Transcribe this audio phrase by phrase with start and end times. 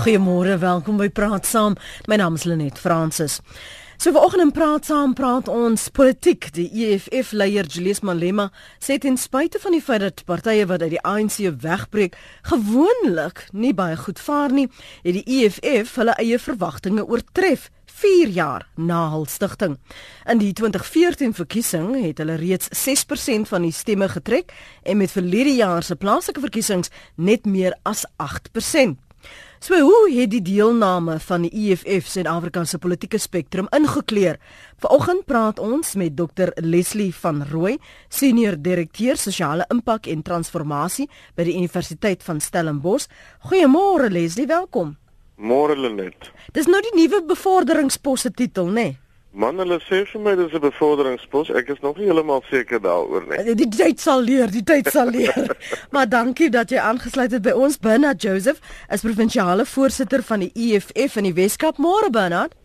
[0.00, 1.74] Goeiemôre, welkom by Praat Saam.
[2.08, 3.34] My naam is Lenet Fransis.
[4.00, 6.46] So vanoggend in Praat Saam praat ons politiek.
[6.56, 8.46] Die EFF leier Julius Malema
[8.80, 12.16] sê ten spyte van die feit dat partye wat uit die ANC wegbreek
[12.48, 14.70] gewoonlik nie baie goed vaar nie,
[15.04, 17.68] het die EFF hulle eie verwagtinge oortref.
[18.00, 19.76] 4 jaar na hul stigting.
[20.24, 25.58] In die 2014 verkiesing het hulle reeds 6% van die stemme getrek en met verlede
[25.60, 26.88] jaar se plaaslike verkiesings
[27.20, 28.96] net meer as 8%.
[29.60, 34.38] So hoe het die deelname van die EFF Suid-Afrika se politieke spektrum ingekleur?
[34.80, 37.74] Vanoggend praat ons met Dr Leslie van Rooi,
[38.08, 43.12] senior direkteur sosiale impak en transformasie by die Universiteit van Stellenbosch.
[43.50, 44.96] Goeiemôre Leslie, welkom.
[45.36, 46.32] Môre Lenet.
[46.56, 48.88] Dis nou die nuwe bevorderingsposse titel, né?
[48.88, 48.98] Nee?
[49.32, 51.50] Man, hulle sê vir my dis 'n bevorderingspos.
[51.54, 53.44] Ek is nog nie heeltemal seker daaroor nie.
[53.44, 55.56] Die, die tyd sal leer, die tyd sal leer.
[55.94, 57.78] maar dankie dat jy aangesluit het by ons.
[57.78, 58.58] Bernard Joseph
[58.90, 61.78] is provinsiale voorsitter van die EFF in die Weskaap.
[61.78, 62.58] Môre Bernard.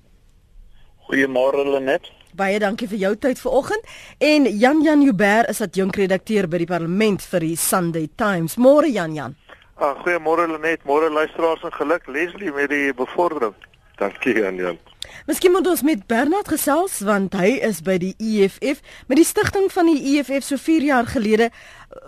[1.06, 2.10] Goeiemôre Lenet.
[2.34, 3.86] Baie dankie vir jou tyd vanoggend.
[4.18, 8.58] En Jan Jan Joubert is adjunkredakteur by die Parlement vir die Sunday Times.
[8.58, 9.38] Môre Jan Jan.
[9.78, 10.82] Ah, goeiemôre Lenet.
[10.84, 13.54] Môre luisteraars en geluk Leslie met die bevordering.
[14.02, 14.82] Dankie Jan Jan.
[15.26, 19.72] Miskien moet ons met Bernard gesels want hy is by die EFF met die stigting
[19.74, 21.48] van die EFF so 4 jaar gelede.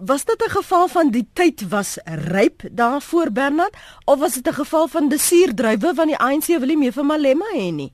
[0.06, 3.74] Was dit 'n geval van die tyd was ryp daarvoor Bernard
[4.06, 7.06] of was dit 'n geval van die suurdrywe van die ANC wil nie meer vir
[7.06, 7.92] Malema hê nie?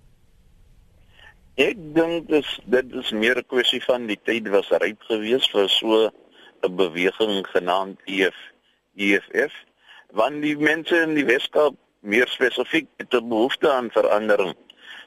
[1.56, 5.70] Ek dink dis dit is meer 'n kwessie van die tyd was ryp geweest vir
[5.70, 6.12] so
[6.64, 8.36] 'n beweging genaamd EF
[8.96, 9.54] EFF
[10.12, 14.54] want die mense in die Weskaap meer spesifiek het 'n behoefte aan verandering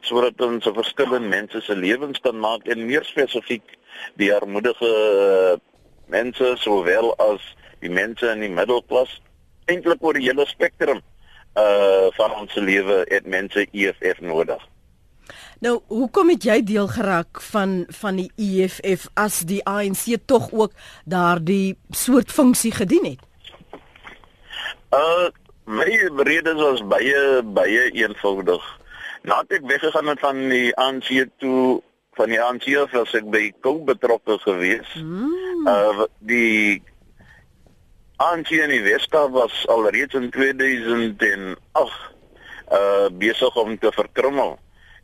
[0.07, 3.77] sodat ons 'n verskil in mense se lewens kan maak en meer spesifiek
[4.17, 5.59] die armoedige uh,
[6.07, 7.43] mense sowel as
[7.81, 9.21] die mense in die middelklas
[9.67, 11.03] eintlik oor die hele spektrum
[11.57, 14.61] uh van ons lewe het mense EFF nodig.
[15.65, 20.73] Nou, hoekom het jy deel geraak van van die EFF as die ANC tog ook
[21.05, 23.23] daardie soort funksie gedien het?
[24.93, 25.29] Uh
[25.67, 25.89] my
[26.29, 28.63] redes was baie baie eenvoudig.
[29.27, 31.09] Nadat ek weggegaan het van die ANC
[31.43, 31.83] toe
[32.17, 34.93] van die ANC was ek by Kou betrokke gewees.
[34.95, 35.67] Mm.
[35.67, 36.83] Uh die
[38.23, 41.59] ANC in die Weskaap was alreeds in 2008
[42.71, 44.57] uh besig om te verkrummel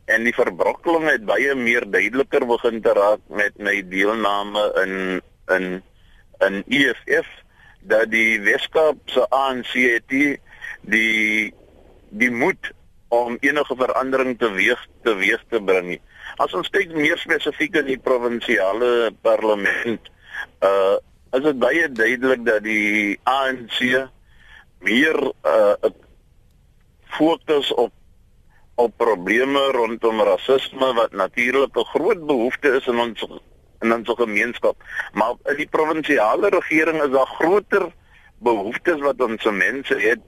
[0.05, 4.95] en die verbrokkeling het baie meer duideliker begin te raak met my deelname in
[5.55, 5.67] in
[6.47, 7.27] in EFF
[7.91, 10.39] dat die Weskaap se ANC het die
[10.81, 11.53] die
[12.09, 12.71] die moed
[13.13, 15.95] om enige verandering teweeg teweeg te bring.
[16.41, 20.11] As ons kyk meer spesifiek in die provinsiale parlement,
[20.65, 20.95] uh
[21.33, 23.79] is dit baie duidelik dat die ANC
[24.85, 25.17] meer
[25.49, 25.91] uh
[27.17, 27.93] fokus op
[28.75, 33.25] op probleme rondom rasisme wat natuurlik 'n groot behoefte is in ons
[33.81, 34.75] in ons gemeenskap.
[35.13, 37.91] Maar in die provinsiale regering is daar groter
[38.37, 40.23] behoeftes wat ons mense het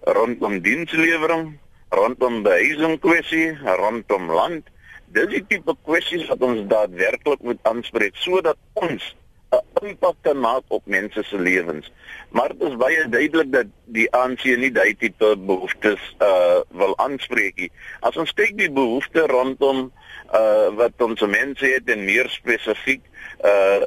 [0.00, 1.58] rondom dienslewering,
[1.96, 4.72] rondom behuising kwessie, rondom land.
[5.16, 9.14] Dis die tipe kwessies wat ons daadwerklik moet aanspreek sodat ons
[9.54, 11.92] 'n impak kan maak op mense se lewens.
[12.30, 17.56] Maar dit is baie duidelik dat die ANC nie daai tipe behoeftes uh wil aanspreek
[17.56, 17.70] nie.
[18.00, 19.92] As ons kyk die behoeftes rondom
[20.34, 23.02] uh wat ons mense het en meer spesifiek
[23.44, 23.86] uh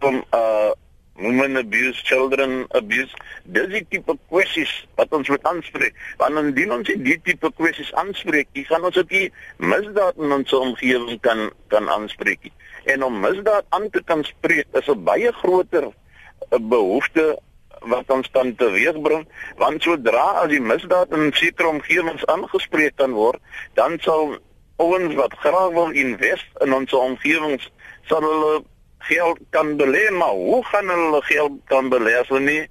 [0.00, 0.72] om uh
[1.20, 3.12] women abuse, children abuse.
[3.44, 5.96] Dis die tipe kwessies wat ons moet aanspreek.
[6.20, 10.56] Want indien ons die tipe kwessies aanspreek, dan gaan ons ook die misdaad in ons
[10.56, 12.50] omgewing kan kan aanspreek.
[12.90, 17.38] En om misdaad aan te kan spreek is 'n baie groter eh, behoefte
[17.80, 19.26] wat ons kan teweegbring
[19.56, 23.40] want sodra as die misdaad in sekere omgewings aangespreek kan word
[23.78, 24.36] dan sal
[24.76, 27.70] ouens wat graag wil invest in ons omgewings
[28.08, 28.60] sal hulle
[29.08, 32.62] geld kan belê, maar hoe gaan hulle geld kan belê as hulle nie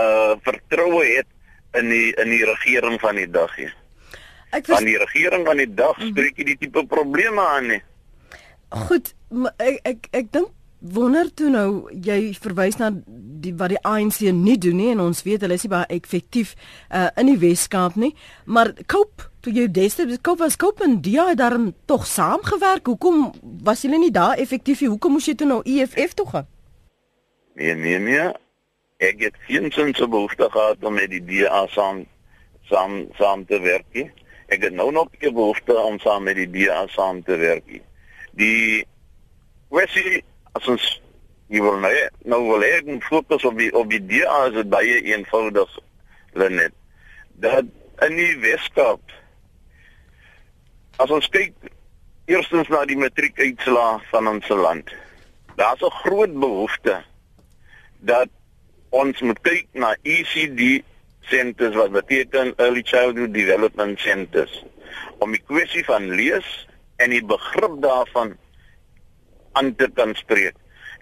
[0.00, 1.28] uh vertroue het
[1.80, 3.70] in die in die regering van die dag nie?
[4.54, 4.78] Ek was...
[4.78, 6.12] van die regering van die dag mhm.
[6.12, 7.82] spreek jy die tipe probleme aan nie.
[8.88, 9.14] Goed,
[9.62, 10.50] ek ek ek dink
[10.92, 11.68] wonder toe nou
[12.04, 12.90] jy verwys na
[13.44, 16.54] die wat die ANC nie doen nie en ons weet hulle is nie baie effektief
[16.90, 18.12] uh, in die Weskaap nie.
[18.44, 22.86] Maar Cope toe jy destyds Cope was Cope en die het daarom tog saamgewerk?
[22.86, 23.32] Hoekom
[23.64, 24.90] was julle nie daar effektief nie?
[24.92, 26.48] Hoekom moes jy toe nou EFF toe gaan?
[27.54, 28.28] Nee nee nee.
[29.04, 32.04] Ek het geen sin so behoefte gehad om met die DA saam
[32.68, 34.10] saam saam te werk nie.
[34.52, 37.64] Ek het nou nog 'n behoefte om saam met die DA saam te werk
[38.34, 38.84] die
[39.70, 40.22] kwessie
[40.58, 40.84] as ons
[41.52, 41.92] jy wil nou
[42.30, 45.78] nou wil hê moet fokus op die op die DA is dit baie eenvoudig
[46.34, 46.74] Lenet
[47.42, 47.66] dat
[48.02, 49.02] in die Weskaap.
[51.02, 51.54] As ons kyk
[52.30, 54.90] eerstens na die matriekuitslae van ons land.
[55.58, 57.02] Daar's 'n groot behoefte
[57.98, 58.28] dat
[58.90, 60.82] ons moet kyk na ECD
[61.20, 64.64] centers wat beteken early childhood development centers
[65.18, 66.66] om die kwessie van lees
[66.96, 68.36] en die begrip daarvan
[69.58, 70.54] aan te kan spreek.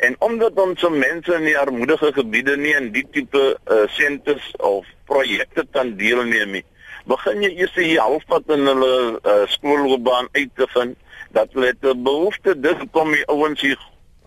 [0.02, 4.86] En omdat ons mense in die armoedige gebiede nie in die tipe uh, centers of
[5.10, 6.64] projekte kan deelneem nie,
[7.06, 10.98] begin jy eers hier halfpad in hulle uh, skoolloopbaan uit te vind
[11.36, 13.78] dat hulle te behoefte dis kom die ouens hier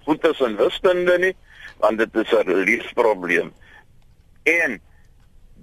[0.05, 1.35] goed is in wiskunde nie,
[1.83, 3.53] want dit is 'n leesprobleem.
[4.43, 4.79] En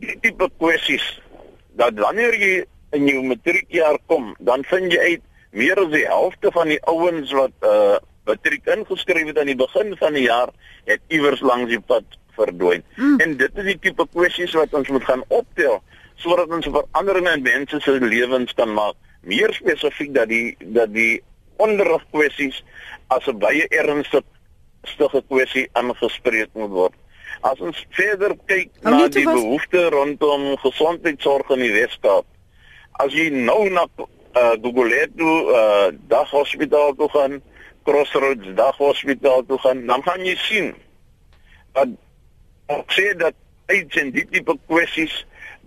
[0.03, 1.07] die tipe kwessies
[1.79, 5.23] dat wanneer jy in jou matriekjaar kom, dan vind jy uit
[5.53, 9.97] meer as die helfte van die ouens wat uh matriek ingeskryf het aan die begin
[9.99, 10.53] van die jaar
[10.85, 12.05] het iewers langs die pad
[12.37, 12.85] verdwyn.
[12.97, 13.19] Mm.
[13.21, 15.81] En dit is die tipe kwessies wat ons moet gaan optel
[16.23, 18.95] sodat ons veranderinge in mense se lewens kan maak.
[19.27, 21.23] Meer spesifiek dat die dat die
[21.63, 22.63] onderrig kwessies
[23.09, 26.95] as 'n baie ernstige kwessie aangespreek moet word.
[27.41, 32.27] As ons verder kyk na die behoefte rondom gesondheidsorg in die Weskaap.
[33.03, 37.43] As jy nou na uh, Google toe uh, daghospitaal toe gaan,
[37.83, 40.73] Crossroads daghospitaal toe gaan, dan gaan jy sien
[41.73, 41.89] dat
[42.73, 43.37] ek sê dat
[43.73, 45.15] iets en die tipe kwessies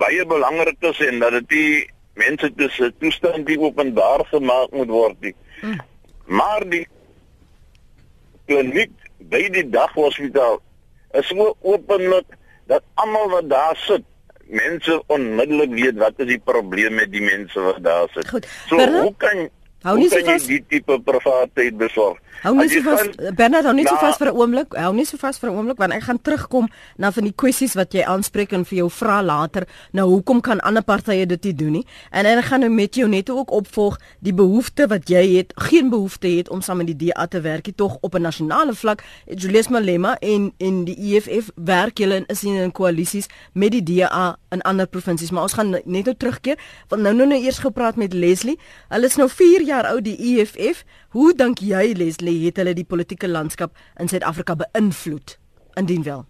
[0.02, 1.90] baie belangrik is en dat dit die
[2.20, 5.18] mense tussen toestand die openbaar gemaak moet word.
[5.24, 5.36] Die.
[5.62, 5.80] Hmm.
[6.26, 6.86] Maar die
[8.46, 8.94] kliniek
[9.32, 10.60] by die daghospitaal
[11.18, 12.38] is so openlik
[12.70, 14.06] dat almal wat daar sit
[14.46, 18.30] mense onmiddellik weet wat is die probleem met die mense wat daar sit.
[18.30, 18.48] Goed.
[18.70, 19.04] So Bernard?
[19.04, 19.50] hoe kan
[19.86, 22.18] Hou nie so vas die tipe privaatheid besorg.
[22.42, 24.74] Hou nie so vas Bernard, hou nie so vas vir 'n oomblik.
[24.74, 26.68] Hou nie so vas vir 'n oomblik want ek gaan terugkom
[26.98, 29.68] na van die kwessies wat jy aanspreek en vir jou vra later.
[29.94, 31.86] Nou hoekom kan ander partye dit nie doen nie?
[32.12, 35.90] En ek gaan nou met jou net ook opvolg die behoefte wat jy het, geen
[35.90, 39.04] behoefte het om saam met die DA te werk nie, tog op 'n nasionale vlak.
[39.26, 44.38] Julius Malema en en die EFF werk julle in is in koalisies met die DA
[44.50, 47.96] in ander provinsies, maar ons gaan net nou terugkeer want nou nou nou eers gepraat
[47.96, 48.60] met Leslie.
[48.90, 50.86] Hulle is nou 4 jaar oud die EFF.
[51.10, 55.38] Hoe dink jy Leslie het hulle die politieke landskap in Suid-Afrika beïnvloed
[55.76, 56.26] indien wel?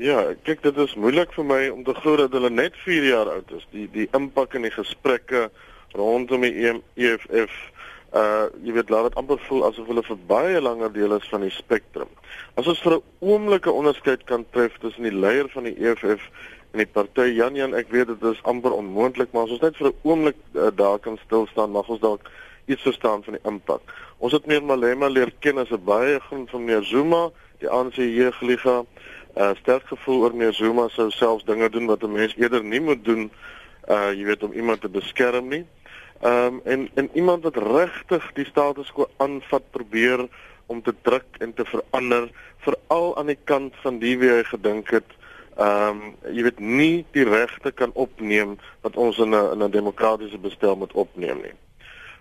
[0.00, 3.28] Ja, kyk dit is moeilik vir my om te glo dat hulle net 4 jaar
[3.28, 3.66] oud is.
[3.70, 5.50] Die die impak in die gesprekke
[5.92, 6.54] rondom die
[6.96, 7.52] EFF
[8.16, 11.42] uh jy weet laat dit amper voel asof hulle vir baie langer deel is van
[11.44, 12.08] die spektrum.
[12.56, 16.22] As ons vir 'n oomblike onderskeid kan tref tussen die leier van die EFF
[16.72, 19.76] en die party Jan Jan, ek weet dit is amper onmoontlik, maar as ons net
[19.76, 22.30] vir 'n oomblik uh, daar kan stil staan, mag ons dalk
[22.68, 23.80] iets verstaan van die impak.
[24.18, 27.94] Ons het meer Malema leer ken as 'n baie groen van meneer Zuma, die ANC
[27.94, 28.84] jeugliga.
[29.36, 32.80] Uh sterk gevoel oor meneer Zuma sou selfs dinge doen wat 'n mens eerder nie
[32.80, 33.30] moet doen,
[33.88, 35.64] uh jy weet om iemand te beskerm nie.
[36.20, 40.28] Ehm um, en en iemand wat regtig die status quo aanvat probeer
[40.66, 44.90] om te druk en te verander veral aan die kant van die wie hy gedink
[44.90, 45.14] het
[45.58, 49.70] ehm um, jy weet nie die regte kan opneem wat ons in 'n in 'n
[49.70, 51.54] demokratiese bestel moet opneem nie.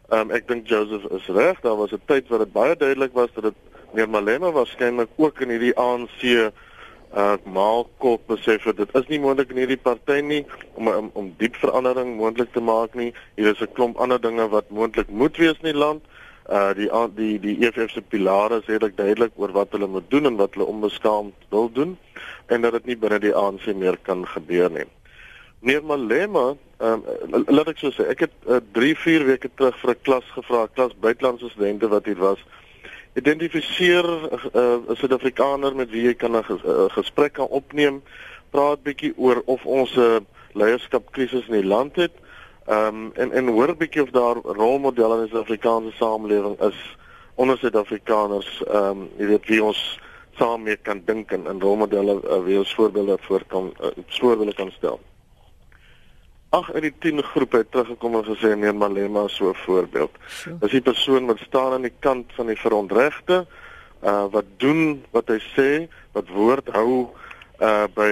[0.08, 3.14] Ehm um, ek dink Joseph is reg, daar was 'n tyd waar dit baie duidelik
[3.14, 3.56] was dat dit
[3.92, 9.50] meer Malema waarskynlik ook in hierdie ANC uh maalkop besef het dit is nie moontlik
[9.52, 13.14] in hierdie party nie om om, om diep verandering moontlik te maak nie.
[13.36, 16.04] Hier is 'n klomp ander dinge wat moontlik moet wees in die land.
[16.50, 20.26] Uh die die die EFF se pilare sê dit duidelik oor wat hulle moet doen
[20.26, 21.98] en wat hulle onbeskaamd wil doen
[22.48, 24.88] en dat dit nie binne die ANC meer kan gebeur nie.
[25.60, 27.04] Meneer Malema, um,
[27.50, 28.34] laat ek so sê, ek het
[28.78, 32.38] 3, uh, 4 weke terug vir 'n klas gevra, klas buitelandse studente wat hier was.
[33.16, 38.04] Identifiseer 'n uh, uh, Suid-Afrikaner met wie jy kan 'n ges, uh, gesprek kan opneem,
[38.52, 40.20] praat bietjie oor of ons 'n uh,
[40.54, 42.14] leierskapkrisis in die land het.
[42.68, 46.98] Ehm um, en en hoor bietjie of daar rolmodelle in die Suid-Afrikaanse samelewing is
[47.36, 50.00] onder Suid-Afrikaners, ehm um, jy weet wie ons
[50.38, 54.54] saam mee kan dink en in rolmodelle uh, wie ons voorbeelde voor kan uh, voorbeelde
[54.54, 55.00] kan stel.
[56.50, 60.12] Ag uit die 10 groepe het teruggekom en gesê nee Malema so 'n voorbeeld.
[60.60, 63.46] Dis die persoon wat staan aan die kant van die verontregte,
[64.04, 67.10] uh wat doen wat hy sê, wat woord hou
[67.60, 68.12] uh by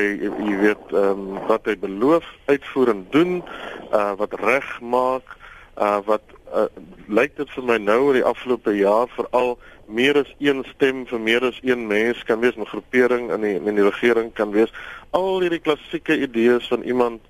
[0.50, 3.44] jy weet ehm um, wat hy beloof uitvoer en doen,
[3.94, 5.38] uh wat reg maak,
[5.78, 6.24] uh wat
[6.54, 6.66] uh,
[7.08, 9.56] lyk dit vir my nou oor die afgelope jaar veral
[9.88, 13.56] meer as een stem vir meer as een mens kan wees, 'n groepering in die
[13.56, 14.74] in die regering kan wees.
[15.12, 17.22] Al hierdie klassieke idees van iemand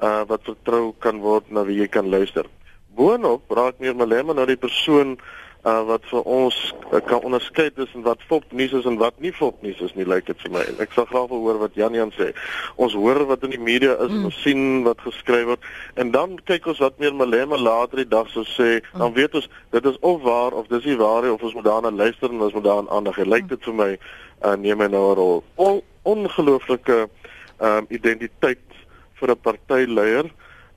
[0.00, 2.48] uh wat vertrou kan word na wie jy kan luister.
[2.96, 5.16] Boonop raak meer Malema nou die persoon
[5.62, 6.56] uh wat vir ons
[6.90, 10.40] uh, kan onderskei tussen wat fopnuus is en wat nie fopnuus is nie lyk dit
[10.42, 10.64] vir my.
[10.82, 12.32] Ek sal graag wil hoor wat Jan Jan sê.
[12.82, 14.26] Ons hoor wat in die media is, mm.
[14.26, 15.70] ons sien wat geskryf word
[16.02, 18.98] en dan kyk ons wat meer Malema later die dag sou sê, mm.
[19.04, 21.68] dan weet ons dit is of waar of dis nie waar nie of ons moet
[21.70, 23.30] daarna luister en ons moet daaraan aandag gee.
[23.30, 23.90] Lyk dit vir my
[24.42, 25.42] uh neem hy nou 'n rol.
[25.54, 27.06] On, ongelooflike
[27.62, 28.71] ehm um, identiteit
[29.22, 30.26] vir 'n partyleier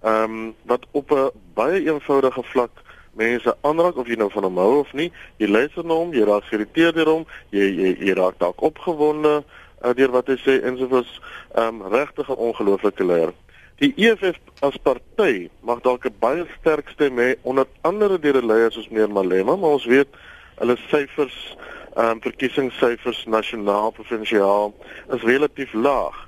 [0.05, 2.83] ehm um, wat op 'n baie eenvoudige vlak
[3.15, 6.25] mense aanraak of jy nou van hom hou of nie, jy luister na hom, jy
[6.27, 7.23] raak geïrriteerd deur hom,
[7.55, 11.19] jy jy, jy raak dalk opgewonde uh, deur wat hy sê en soos
[11.55, 13.33] ehm um, regtig 'n ongelooflike leier.
[13.79, 18.47] Die EFF as party mag dalk 'n baie sterk stem hê onder andere deur 'n
[18.47, 20.11] leier soos meneer Malema, maar ons weet
[20.59, 21.57] hulle syfers
[21.95, 24.73] ehm um, verkiesingssyfers nasionaal provinsiaal
[25.15, 26.27] is relatief laag.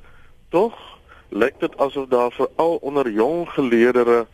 [0.50, 0.97] Tog
[1.29, 4.25] lyk dit asof daar veral onder jong geleerdere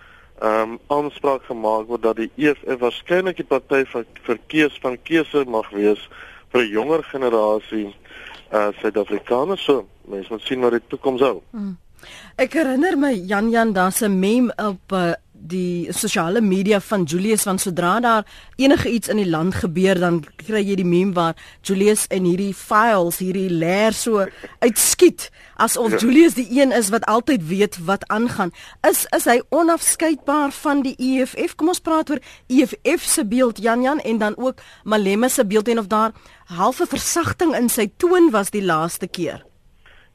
[0.41, 5.45] ehm um, aanspraak gemaak word dat die EFF waarskynlik die party van verkeers van keuse
[5.47, 6.09] mag wees
[6.51, 7.95] vir 'n jonger generasie
[8.53, 11.41] uh Suid-Afrikaners so mense moet sien wat die toekoms hou.
[11.51, 11.77] Hmm.
[12.35, 17.43] Ek herinner my Jan Jan daar's 'n meme op uh, die sosiale media van Julius
[17.43, 21.35] van sodra daar enige iets in die land gebeur dan kry jy die meme waar
[21.61, 24.23] Julius en hierdie files hierdie leer so
[24.63, 25.99] uitskiet asof ja.
[25.99, 28.51] Julius die een is wat altyd weet wat aangaan.
[28.89, 33.83] Is is hy onafskeidbaar van die EFF kom ons praat oor EFF se beeld Jan
[33.83, 36.11] Jan en dan ook Malema se beeld en of daar
[36.55, 39.43] halfe versagting in sy toon was die laaste keer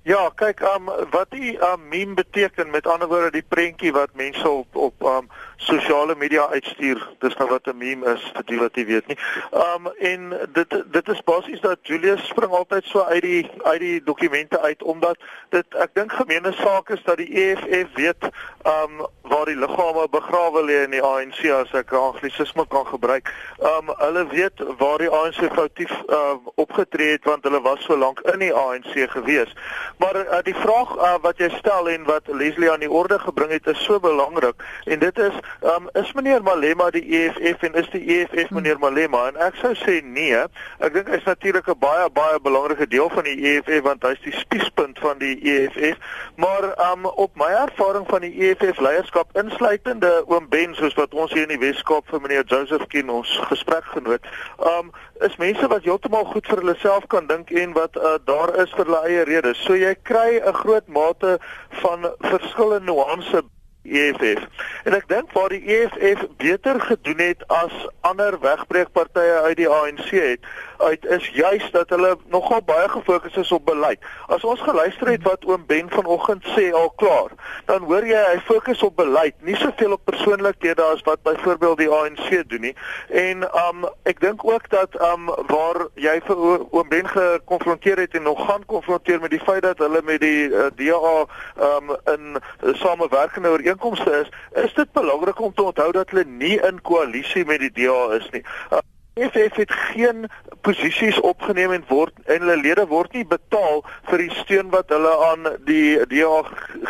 [0.02, 4.49] Ja, kyk, um, wat die um, meme beteken, met ander woorde die prentjie wat mense
[4.49, 7.02] op op um, sosiale media uitstuur.
[7.18, 9.18] Dis nou wat 'n meme is vir die wat jy weet nie.
[9.52, 14.02] Um en dit dit is basies dat Julius spring altyd so uit die uit die
[14.02, 15.18] dokumente uit omdat
[15.50, 18.30] dit ek dink gemeene saak is dat die EFF weet
[18.64, 23.32] um waar die liggame begrawe lê in die ANC as ek anglisisme kan gebruik.
[23.58, 28.20] Um hulle weet waar die ANC foutief uh, opgetree het want hulle was so lank
[28.32, 29.52] in die ANC gewees.
[29.98, 33.50] Maar uh, die vraag uh, wat jy stel en wat Leslie aan die orde gebring
[33.50, 37.90] het is so belangrik en dit is um, is meneer Malema die EFF en is
[37.90, 40.45] die EFF meneer Malema en ek sou sê nee.
[40.78, 44.35] Ek dink hy's natuurlik 'n baie baie belangrike deel van die EFF want hy's die
[44.38, 45.99] spiespunt van die EFF.
[46.37, 51.33] Maar um, op my ervaring van die EFF leierskap insluitende oom Ben soos wat ons
[51.33, 54.25] hier in die Weskaap vir meneer Joseph ken ons gesprek genoot.
[54.59, 54.93] Um
[55.26, 58.71] is mense wat heeltemal goed vir hulle self kan dink en wat uh, daar is
[58.76, 59.59] vir hulle eie redes.
[59.67, 61.38] So jy kry 'n groot mate
[61.83, 63.47] van verskillende nuances
[63.90, 64.47] EFF.
[64.85, 70.11] En ek dink waar die EFF beter gedoen het as ander wegbreekpartye uit die ANC
[70.11, 70.40] het,
[70.78, 74.00] uit is juis dat hulle nogal baie gefokus is op beleid.
[74.26, 77.30] As ons geluister het wat oom Ben vanoggend sê al klaar,
[77.66, 81.90] dan hoor jy hy fokus op beleid, nie soveel op persoonlikhede as wat byvoorbeeld die
[81.90, 82.75] ANC doen nie.
[83.08, 88.23] En um ek dink ook dat um waar jy vir oom Ben gekonfronteer het en
[88.23, 91.26] nog gaan konfronteer met die feit dat hulle met die uh, DA
[91.70, 92.38] um in
[92.80, 94.30] samewerkende ooreenkomste is,
[94.64, 98.30] is dit belangrik om te onthou dat hulle nie in koalisie met die DA is
[98.32, 98.44] nie.
[98.73, 98.78] Uh,
[99.18, 100.26] EFF het geen
[100.60, 105.12] posisies opgeneem en word en hulle lede word nie betaal vir die steun wat hulle
[105.30, 106.42] aan die DA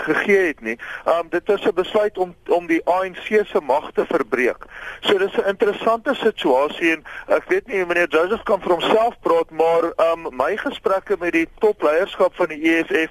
[0.06, 0.76] gegee het nie.
[1.16, 4.64] Um dit is 'n besluit om om die ANC se mag te verbreek.
[5.00, 9.50] So dis 'n interessante situasie en ek weet nie meneer Joseph kan vir homself praat
[9.50, 13.11] maar um my gesprekke met die topleierskap van die EFF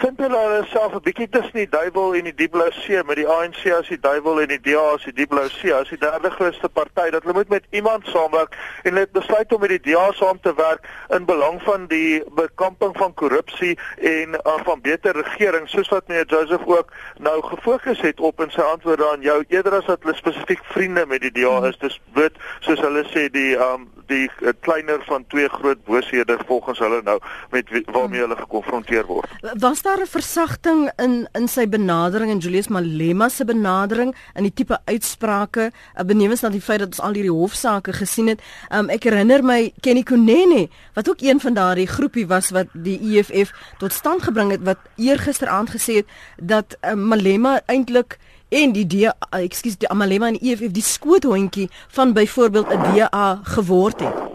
[0.00, 3.28] vind hulle hulle self 'n bietjie tussen die duiwel en die diepblou see met die
[3.28, 6.68] ANC as die duiwel en die DA as die diepblou see as die derde grootste
[6.68, 10.06] party dat hulle moet met iemand saamwerk en hulle het besluit om met die DA
[10.12, 15.68] saam te werk in belang van die bekamping van korrupsie en uh, van beter regering
[15.68, 19.76] soos wat meneer Joseph ook nou gefokus het op in sy antwoorde aan jou eerder
[19.80, 21.78] as dat hulle spesifiek vriende met die DA is.
[21.78, 26.78] Dis wit soos hulle sê die um, die uh, kleiner van twee groot booshede volgens
[26.84, 27.18] hulle nou
[27.50, 29.30] met waarmee hulle gekonfronteer word
[29.62, 34.52] Was daar 'n versagting in in sy benadering en Julius Malema se benadering in die
[34.54, 38.40] tipe uitsprake, uh, benewens dat die feit dat ons al hierdie hofsaake gesien het.
[38.70, 42.98] Um, ek herinner my Kenny Kunene wat ook een van daardie groepie was wat die
[43.12, 48.18] EFF tot stand gebring het wat eergister aangesê het dat uh, Malema eintlik
[48.52, 52.92] en die DA, uh, ekskuus, die Malema en die EFF die skoothondjie van byvoorbeeld 'n
[52.92, 54.32] DA geword het.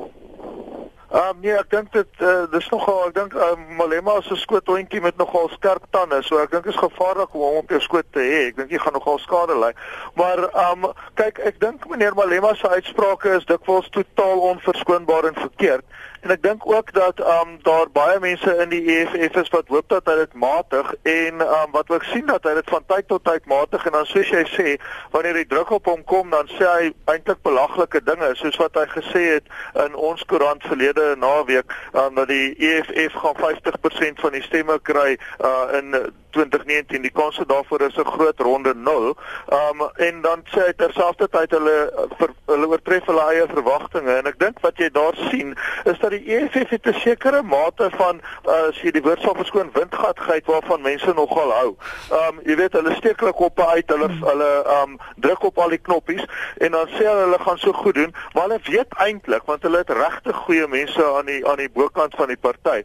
[1.08, 4.36] Ehm um, nee, ek dink dit uh, dis nogal ek dink um, Malema is 'n
[4.42, 8.10] skoothondjie met nogal skerp tande, so ek dink is gevaarlik om hom op jou skoot
[8.12, 8.42] te hê.
[8.50, 9.72] Ek dink jy gaan nogal skade ly.
[10.20, 15.40] Maar ehm um, kyk, ek dink meneer Malema se uitsprake is dikwels totaal onverskoonbaar en
[15.40, 15.86] verkeerd.
[16.28, 19.70] En ek dink ook dat ehm um, daar baie mense in die EFF is wat
[19.72, 22.84] hoop dat hy dit matig en ehm um, wat ook sien dat hy dit van
[22.92, 24.74] tyd tot tyd matig en dan soos jy sê,
[25.16, 28.84] wanneer die druk op hom kom, dan sê hy eintlik belaglike dinge soos wat hy
[28.92, 29.48] gesê het
[29.86, 34.80] in ons koerant verlede naweek, ehm um, dat die EFF gaan 50% van die stemme
[34.84, 35.96] kry uh in
[36.32, 39.18] 2019 die kans daarvoor is 'n groot ronde 0.
[39.50, 44.40] Um en dan sê hy terselfdertyd hulle ver, hulle oortref hulle eie verwagtinge en ek
[44.40, 48.68] dink wat jy daar sien is dat die EFF het 'n sekere mate van uh,
[48.68, 51.76] as jy die woord sal verskoon windgatheid waarvan mense nogal hou.
[52.12, 55.82] Um jy weet hulle steek hulle koppe uit, hulle hulle um druk op al die
[55.82, 56.26] knoppies
[56.58, 59.78] en dan sê hulle hulle gaan so goed doen, maar hulle weet eintlik want hulle
[59.78, 62.84] het regtig goeie mense aan die aan die bokant van die party.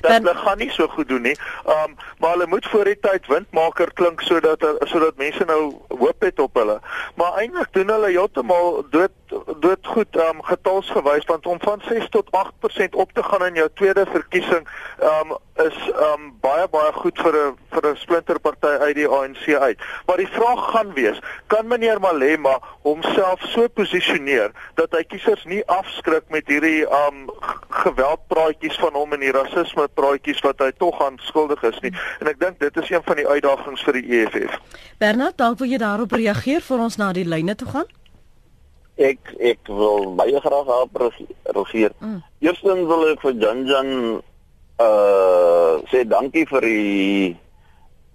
[0.00, 1.36] Dat hulle gaan nie so goed doen nie.
[1.66, 6.38] Um maar hulle moet voor die tyd windmaker klink sodat sodat mense nou hoop het
[6.38, 6.80] op hulle.
[7.14, 9.10] Maar eintlik doen hulle heeltemal dood
[9.60, 13.68] dood goed um getalsgewys want om van 6 tot 8% op te gaan in jou
[13.74, 14.68] tweede verkiesing
[15.00, 15.78] um is
[16.12, 19.78] um baie baie goed vir 'n vir 'n splinterparty uit die ANC uit.
[20.06, 25.62] Maar die vraag gaan wees, kan meneer Malema homself so posisioneer dat hy kiesers nie
[25.66, 27.30] afskrik met hierdie um
[27.82, 31.92] geweldpraatjies van hom en die rasisme praatjies wat hy tog aan skuldig is nie.
[32.22, 34.58] En ek dink dit is een van die uitdagings vir die EFF.
[35.02, 37.90] Bernard, dalk wil jy daarop reageer vir ons na die lyne toe gaan?
[39.00, 41.94] Ek ek wil baie graag op reageer.
[41.98, 42.20] Mm.
[42.44, 43.90] Eerstens wil ek vir Janjan
[44.82, 47.36] uh sê dankie vir die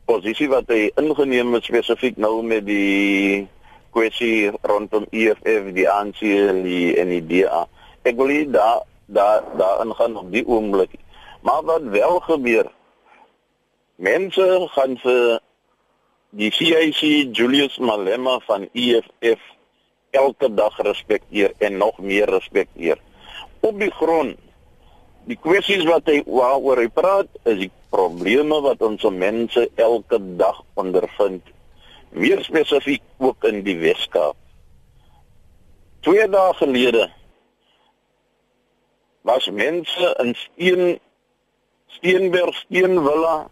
[0.07, 3.47] posisie wat hy ingeneem het spesifiek nou met die
[3.95, 7.65] kwessie rondom EFF die ANC en die en die DA.
[8.07, 10.91] Ek wil hier daar daar daar ingaan op die oomblik.
[11.41, 12.71] Maar wat wel gebeur
[13.95, 15.39] mense gaan vir
[16.29, 19.41] die CIC Julius Malema van EFF
[20.11, 22.99] elke dag respekteer en nog meer respekteer.
[23.59, 24.37] Op die grond
[25.27, 30.61] die kwessies wat hy waaroor hy praat is die probleme wat ons mense elke dag
[30.79, 31.43] ondervind
[32.11, 34.37] meer spesifiek ook in die Weskaap.
[36.05, 37.07] Twee dae gelede
[39.27, 40.99] was mense in Steen
[41.87, 43.49] Steenberg Steenvilla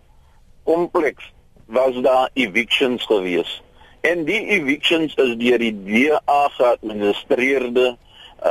[0.63, 1.33] kompleks
[1.65, 3.61] was daar evictions gewees.
[4.01, 7.97] En die evictions is deur die DA geadministreerde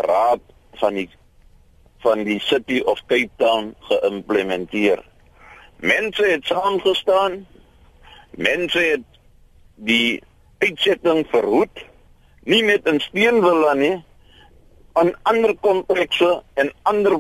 [0.09, 0.43] raad
[0.81, 1.09] van die
[2.05, 5.01] van die City of Cape Town geïmplementeer.
[5.81, 7.47] Mense het saamgestaan.
[8.37, 9.07] Mense het
[9.75, 10.21] die
[10.61, 11.87] uitsetting verhoed
[12.45, 13.95] nie net in Steenvilla nie,
[14.95, 17.19] aan ander komplekse en ander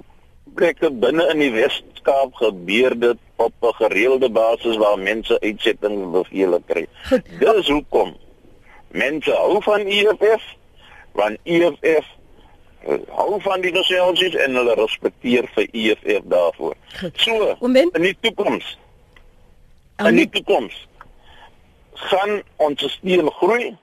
[0.54, 6.62] plekke binne in die Wes-Kaap gebeur dit op 'n gereelde basis waar mense uitsetting bevele
[6.66, 6.86] kry.
[7.38, 8.14] Dis hoekom
[8.88, 10.42] mense hou van EFF,
[11.12, 12.06] want EFF
[13.08, 16.74] hou van die nasionaliteit en hulle respekteer vir EFF daarvoor.
[17.14, 18.78] So, in die toekoms.
[19.96, 20.88] In die toekoms
[21.94, 23.76] gaan ons stelsel groei.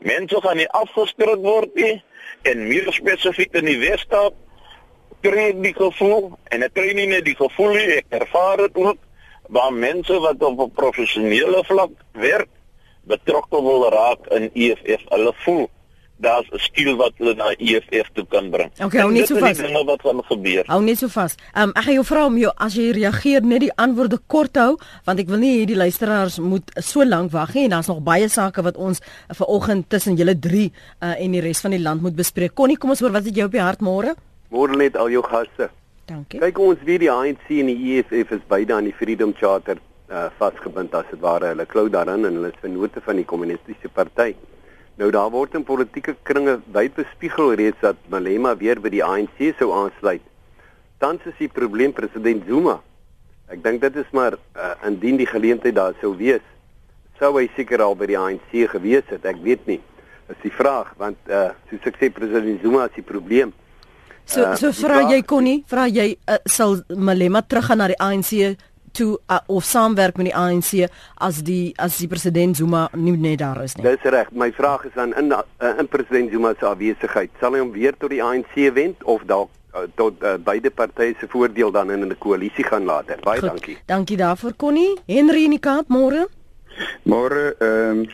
[0.00, 2.02] Mense gaan nie afgeskrik word nie
[2.42, 4.34] en meer spesifiek in die Weskaap
[5.22, 8.98] kry die gevoel en ek kry nie net die gevoel nie, ek ervaar dit ook
[9.52, 12.50] waar mense wat op 'n professionele vlak werk
[13.04, 15.02] betrokke wil raak in EFF.
[15.08, 15.68] Hulle voel
[16.22, 18.70] daar's 'n skill wat hulle na EFF toe kan bring.
[18.78, 19.58] Okay, hou net so vas.
[19.58, 20.64] Dinge wat gaan gebeur.
[20.66, 21.36] Hou net so vas.
[21.54, 24.56] Ehm um, ek gaan jou vra om jou as jy reageer net die antwoorde kort
[24.56, 28.02] hou want ek wil nie hierdie luisteraars moet so lank wag nie en daar's nog
[28.02, 29.00] baie sake wat ons
[29.38, 32.54] vir oggend tussen julle drie uh, en die res van die land moet bespreek.
[32.54, 34.14] Connie, kom ons hoor wat het jy op die hart môre?
[34.50, 35.70] Môre net al jou gaste.
[36.06, 36.40] Dankie.
[36.40, 39.78] Kyk ons wie die ANC en die EFF is beide aan die Freedom Charter
[40.12, 41.52] uh, vasgebind as dit ware.
[41.54, 44.34] Hulle klou daarin en hulle is vennote van die kommunistiese party.
[45.00, 49.38] Nou daar word in politieke kringe wyd bespiegel reeds dat Malema weer by die ANC
[49.58, 50.24] sou aansluit.
[51.00, 52.76] Tans is die probleem president Zuma.
[53.52, 56.44] Ek dink dit is maar uh, indien die geleentheid daar sou wees,
[57.18, 59.24] sou hy seker al by die ANC gewees het.
[59.28, 59.80] Ek weet nie.
[60.30, 63.56] Is die vraag want uh, soos ek sê president Zuma is die probleem.
[64.28, 68.52] So uh, so vra jy Connie, vra jy uh, sal Malema teruggaan na die ANC
[68.92, 73.40] toe uh, of saamwerk met die ANC as die as die president Zuma nie net
[73.42, 73.84] daar is nie.
[73.86, 74.30] Dis reg.
[74.32, 75.42] My vraag is dan in uh,
[75.78, 79.50] in president Zuma se afwesigheid, sal hy hom weer tot die ANC wend of dalk
[79.74, 83.18] uh, tot uh, beide partye se voordeel dan in 'n koalisie gaan later.
[83.20, 83.78] Baie Goed, dankie.
[83.86, 84.98] Dankie daarvoor Connie.
[85.06, 86.28] Henry in die Kaap môre.
[87.04, 88.06] Môre ehm um,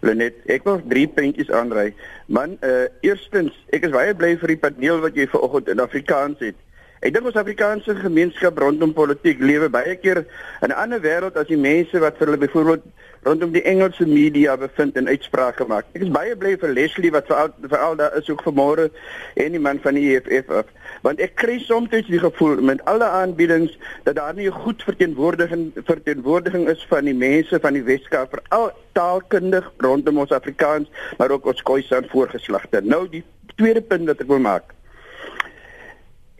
[0.00, 1.90] Lenet, ek wil drie puntjies aanry.
[2.32, 6.40] Man, uh eerstens, ek is baie bly vir die paneel wat jy vanoggend in Afrikaans
[6.40, 6.56] het.
[7.00, 10.18] Ek dink ons Afrikaanse gemeenskap rondom politiek lewe baie keer
[10.60, 12.82] in 'n ander wêreld as die mense wat vir hulle byvoorbeeld
[13.24, 15.86] rondom die Engelse media bevind en uitsprake maak.
[15.96, 18.90] Ek is baie bly vir Leslie wat veral veral daar is ook vanmôre
[19.34, 20.66] en die man van die EFF af,
[21.00, 25.72] want ek kry soms die gevoel met alle aanbiedings dat daar nie 'n goed verteenwoordiging
[25.84, 31.46] verteenwoordiging is van die mense van die Weskaap veral taalkundig rondom ons Afrikaans, maar ook
[31.46, 32.80] ons Khoisan voorgeslagte.
[32.84, 33.24] Nou die
[33.56, 34.79] tweede punt wat ek wil maak.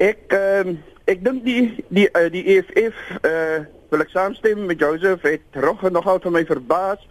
[0.00, 0.72] Ek uh,
[1.04, 3.60] ek dink die die uh, die EFF eh uh,
[3.90, 7.02] wil ek saamstem met Joseph het rog nogal vir my verbaas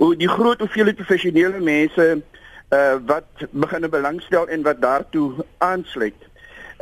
[0.00, 2.06] hoe die groot hoeveelheid professionele mense
[2.72, 6.16] uh wat begin belangstel en wat daartoe aansluit.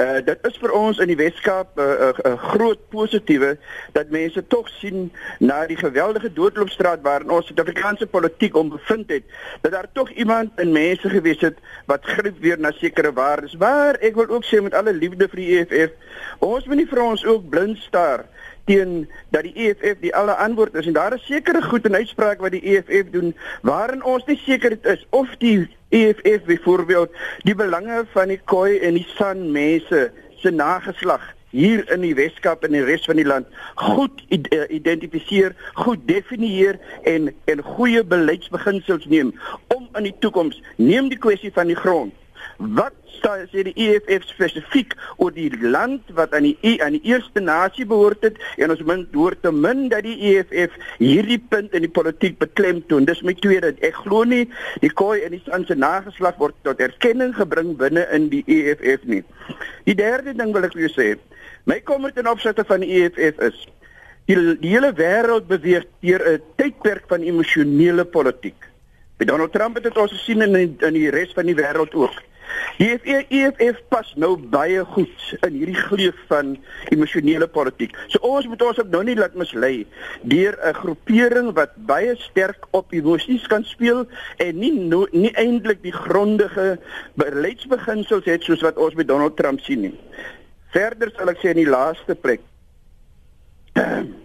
[0.00, 3.50] Uh dit is vir ons in die Weskaap 'n uh, uh, uh, groot positiewe
[3.92, 9.24] dat mense tog sien na die geweldige doodloopstraat waarin ons Suid-Afrikaanse politiek om bevind het
[9.60, 13.56] dat daar tog iemand in mense gewees het wat gryp weer na sekere waardes.
[13.56, 15.92] Maar ek wil ook sê met alle liefde vir die EFF,
[16.38, 18.24] ons moet nie vir ons ook blind staar
[18.70, 20.87] teen dat die EFF die alle antwoord is.
[20.87, 23.35] En daar is sekere goed en uitsprake wat die EFF doen
[23.66, 27.11] waarin ons nie seker is of die EFF byvoorbeeld
[27.42, 32.62] die belange van die Khoi en die San mense se nageslag hier in die Weskaap
[32.64, 36.78] en die res van die land goed eh, identifiseer, goed definieer
[37.11, 39.35] en en goeie beleidsbeginsels neem
[39.74, 40.62] om in die toekoms.
[40.78, 42.14] Neem die kwessie van die grond
[42.60, 47.40] Wat sê die EFF spesifiek oor die land wat aan die e, aan die eerste
[47.40, 51.86] nasie behoort het en ons min hoort te min dat die EFF hierdie punt in
[51.86, 53.08] die politiek beklemtoon.
[53.08, 53.72] Dis my tweede.
[53.80, 54.46] Ek glo nie
[54.84, 59.08] die Khoi en die San se nageslag word tot erkenning gebring binne in die EFF
[59.08, 59.22] nie.
[59.88, 61.10] Die derde ding wil ek vir jou sê.
[61.64, 63.68] My kommer ten opsigte van die EFF is
[64.28, 68.68] die, die hele wêreld beweeg deur 'n tydperk van emosionele politiek.
[69.20, 72.16] Donald Trump het dit ons gesien in in die res van die wêreld ook.
[72.80, 76.54] Die EFF pas nou baie goed in hierdie gleuf van
[76.94, 77.92] emosionele politiek.
[78.08, 79.86] So ons moet ons ook nou nie laat mislei
[80.22, 84.06] deur 'n groepering wat baie sterk op emosies kan speel
[84.38, 86.78] en nie no, nie eintlik die grondige
[87.14, 89.94] beleidsbeginsels het soos wat ons met Donald Trump sien nie.
[90.72, 92.40] Verder sal ek sê in die laaste plek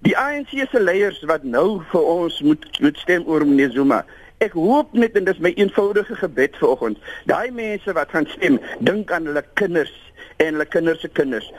[0.00, 4.00] Die ANC se leiers wat nou vir ons moet moet stem oor meneer Zuma.
[4.40, 6.98] Ek hoop net en dis my eenvoudige gebed vanoggend.
[7.28, 9.92] Daai mense wat gaan stem, dink aan hulle kinders
[10.40, 11.50] en hulle kinders se kinders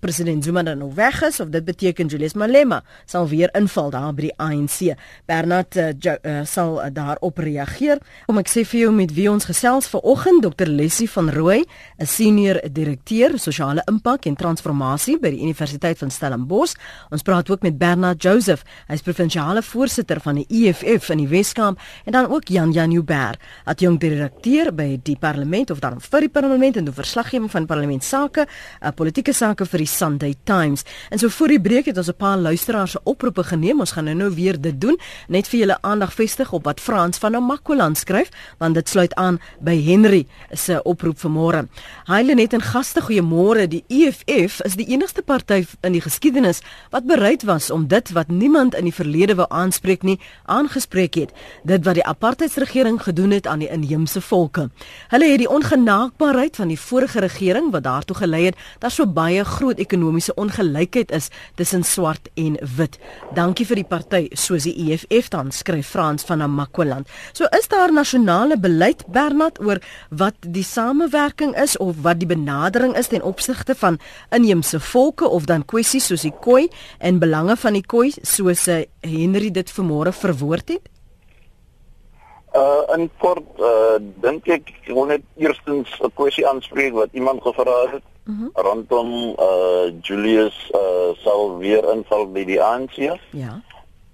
[0.00, 4.12] president Zuma dan nou weg is of dit beteken Julius Malema sal weer inval daar
[4.14, 4.94] by die ANC.
[5.26, 8.00] Bernard uh, uh, sal uh, daarop reageer.
[8.26, 11.64] Kom ek sê vir jou met wie ons gesels vanoggend Dr Leslie van Rooi,
[11.98, 16.74] 'n senior direkteur sosiale impak en transformasie by die Universiteit van Stellenbosch.
[17.10, 21.78] Ons praat ook met Bernard Joseph, hy's provinsiale voorsitter van die EFF in die Weskaap
[22.04, 26.28] en dan ook Jan Jan Uber, adjunkt direkteur by die parlement of dan vir die
[26.32, 30.84] parlement en die verslaggewing van parlement sake, uh, politieke sake vir die Sunday Times.
[31.10, 33.80] En so voor die breek het ons 'n paar luisteraars se oproepe geneem.
[33.80, 37.18] Ons gaan nou nou weer dit doen, net vir julle aandag vestig op wat Frans
[37.18, 41.68] van Namakwaland skryf, want dit sluit aan by Henry se oproep vanmôre.
[42.04, 43.68] Haile net en gaste, goeiemôre.
[43.68, 48.28] Die EFF is die enigste party in die geskiedenis wat bereid was om dit wat
[48.28, 51.32] niemand in die verlede wou aanspreek nie, aangespreek het.
[51.64, 54.68] Dit wat die apartheidsregering gedoen het aan die inheemse volke.
[55.08, 59.44] Hulle het die ongenaakbaarheid van die vorige regering wat daartoe gelei het dat so baie
[59.56, 62.98] groot ekonomiese ongelykheid is tussen swart en wit.
[63.36, 67.10] Dankie vir die party soos die EFF dan skryf Frans van Namakwaland.
[67.32, 72.96] So is daar nasionale beleid Bernard oor wat die samewerking is of wat die benadering
[72.98, 77.78] is ten opsigte van inheemse volke of dan kwessies soos die Khoi en belange van
[77.78, 80.91] die Khoi soos eh, Henry dit vanmôre verwoord het?
[82.52, 87.42] Uh in kort uh dink ek ek wil net eerstens 'n kwessie aanspreek wat iemand
[87.42, 88.50] gevra het mm -hmm.
[88.54, 92.96] rondom uh Julius uh sal weer inval by die ANC.
[93.30, 93.60] Ja.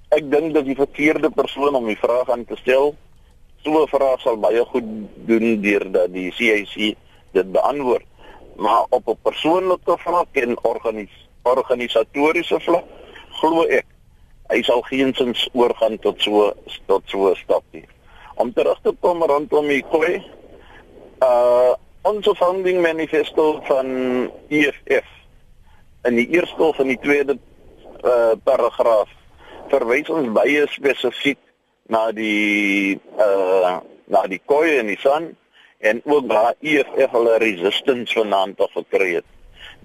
[0.09, 2.95] ek dink dat die verkeerde persoon om die vraag aan te stel
[3.63, 4.89] so 'n vraag sal baie goed
[5.29, 6.97] doen deurdat die CIC
[7.33, 8.07] dit beantwoord.
[8.57, 12.85] Maar op 'n persoonlike vlak en organis organisatoriese vlak
[13.41, 13.87] glo ek
[14.49, 16.53] hy sal geensins oorgaan tot so
[16.87, 17.85] tot so 'n stap nie.
[18.39, 20.19] Om terug te kom rondom die koi
[21.27, 21.75] uh
[22.07, 23.89] ons founding manifesto van
[24.49, 25.09] EFF
[26.09, 27.35] in die eerste of in die tweede
[28.07, 29.11] uh paragraaf
[29.73, 31.41] verwys ons baie spesifiek
[31.91, 35.33] na die uh na die koei en die son
[35.79, 39.27] en ook waar EFF hulle resistance vanaand af gekry het.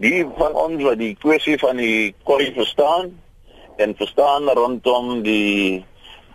[0.02, 3.12] Die van ons wat die kwessie van die koei verstaan
[3.78, 5.84] en verstaan rondom die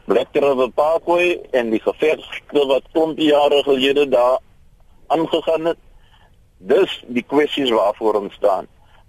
[0.08, 4.38] Black River Parkway en die gevegte wat 20 jaar gelede daar
[5.06, 5.76] aangegaan het.
[6.58, 8.66] Dis die kwessies waarvoor ons staan.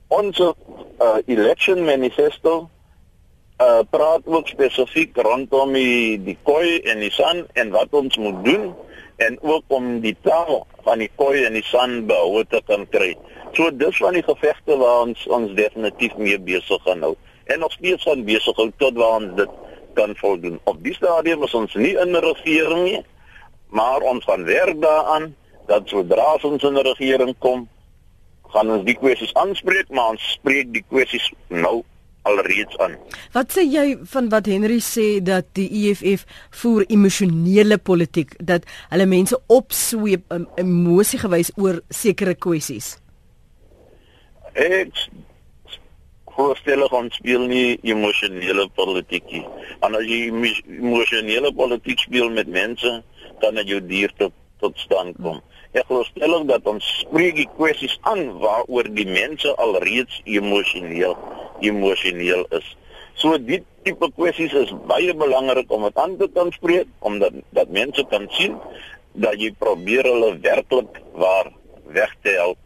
[0.07, 0.51] Ons uh,
[1.25, 2.67] election manifesto
[3.59, 8.37] uh praat ook spesifiek rondom die die koi en die san en wat ons moet
[8.45, 8.69] doen
[9.23, 13.17] en ook om die taal van die koi en die san behou te kan kry.
[13.51, 17.15] So dis van die gevegte waar ons ons definitief mee besig gaan hou
[17.51, 19.59] en nog steeds gaan besig hou tot waar ons dit
[19.93, 20.59] kan voldoen.
[20.63, 23.05] Op die stadium is ons nie in 'n regering nie,
[23.69, 25.35] maar ons gaan werk daaraan
[25.67, 27.67] dat sodra ons in 'n regering kom,
[28.47, 31.83] gaan ons die kwessies aanspreek, maar ons spreek die kwessies nou
[32.21, 32.97] alreeds aan.
[33.31, 36.25] Wat sê jy van wat Henry sê dat die EFF
[36.61, 42.97] voer emosionele politiek dat hulle mense opsweep um, emosie gewys oor sekere kwessies?
[44.53, 45.09] Ek
[46.39, 49.45] voorstel ons speel nie emosionele politiek nie.
[49.83, 52.99] En as jy emosionele politiek speel met mense,
[53.43, 55.37] dan het jy dier tot tot stand kom.
[55.71, 61.15] Ek glo stellig dat ons spreek die kwessies aan waaroor die mense alreeds emosioneel
[61.63, 62.67] emosioneel is.
[63.19, 67.71] So dit tipe kwessies is baie belangrik om dit aan te kan spreek omdat dat
[67.71, 68.59] mense kan sien
[69.15, 71.53] dat jy probeer hulle werklik waar
[71.95, 72.59] weg te help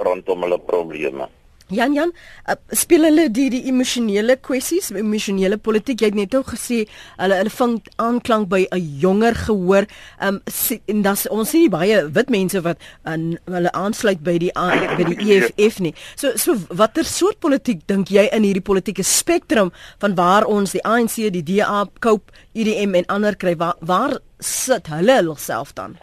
[0.00, 1.28] rondom hulle probleme.
[1.68, 2.12] Jan Jan,
[2.48, 6.00] uh, speel hulle die die emosionele kwessies, emosionele politiek.
[6.00, 6.78] Jy het net ook gesê
[7.18, 9.84] hulle hulle vang aanklank by 'n jonger gehoor.
[10.20, 10.40] Um
[10.86, 14.96] en dan ons sien baie wit mense wat aan uh, hulle aansluit by die uh,
[14.96, 15.94] by die EFF nie.
[16.16, 20.84] So so watter soort politiek dink jy in hierdie politieke spektrum van waar ons die
[20.84, 25.98] ANC, die DA, COPE, UDM en ander kry waar, waar sit hulle hulself dan?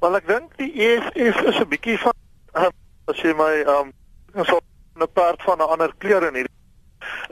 [0.00, 2.14] Wel ek dink die EFF is 'n bietjie van
[2.54, 2.70] uh,
[3.10, 3.92] as jy my um
[4.34, 4.64] ons op
[4.98, 6.58] 'n part van 'n ander kleur in hierdie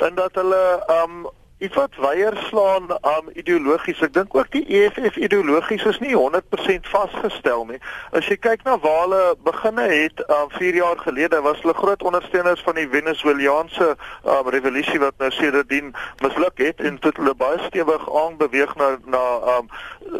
[0.07, 0.63] en dat hulle
[1.03, 1.29] um
[1.63, 4.01] iets wat weier slaan um ideologies.
[4.03, 7.79] Ek dink ook die EFF ideologies is nie 100% vasgestel nie.
[8.11, 12.03] As jy kyk na waar hulle beginne het um 4 jaar gelede was hulle groot
[12.03, 13.93] ondersteuners van die Venezuelaanse
[14.35, 15.93] um revolusie wat nou sedertdien
[16.25, 19.23] misluk het en tot hulle baie stewig aanbeweeg na na
[19.55, 19.71] um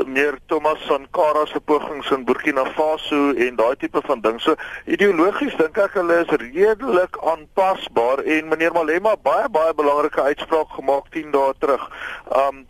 [0.07, 4.39] meer Thomas Sankara se pogings in Burkina Faso en daai tipe van ding.
[4.41, 4.55] So
[4.87, 11.11] ideologies dink ek hulle is redelik aanpasbaar en meneer Malema baie baie belangrike uitspraak gemaak
[11.11, 11.89] 10 dae terug.
[12.29, 12.67] Um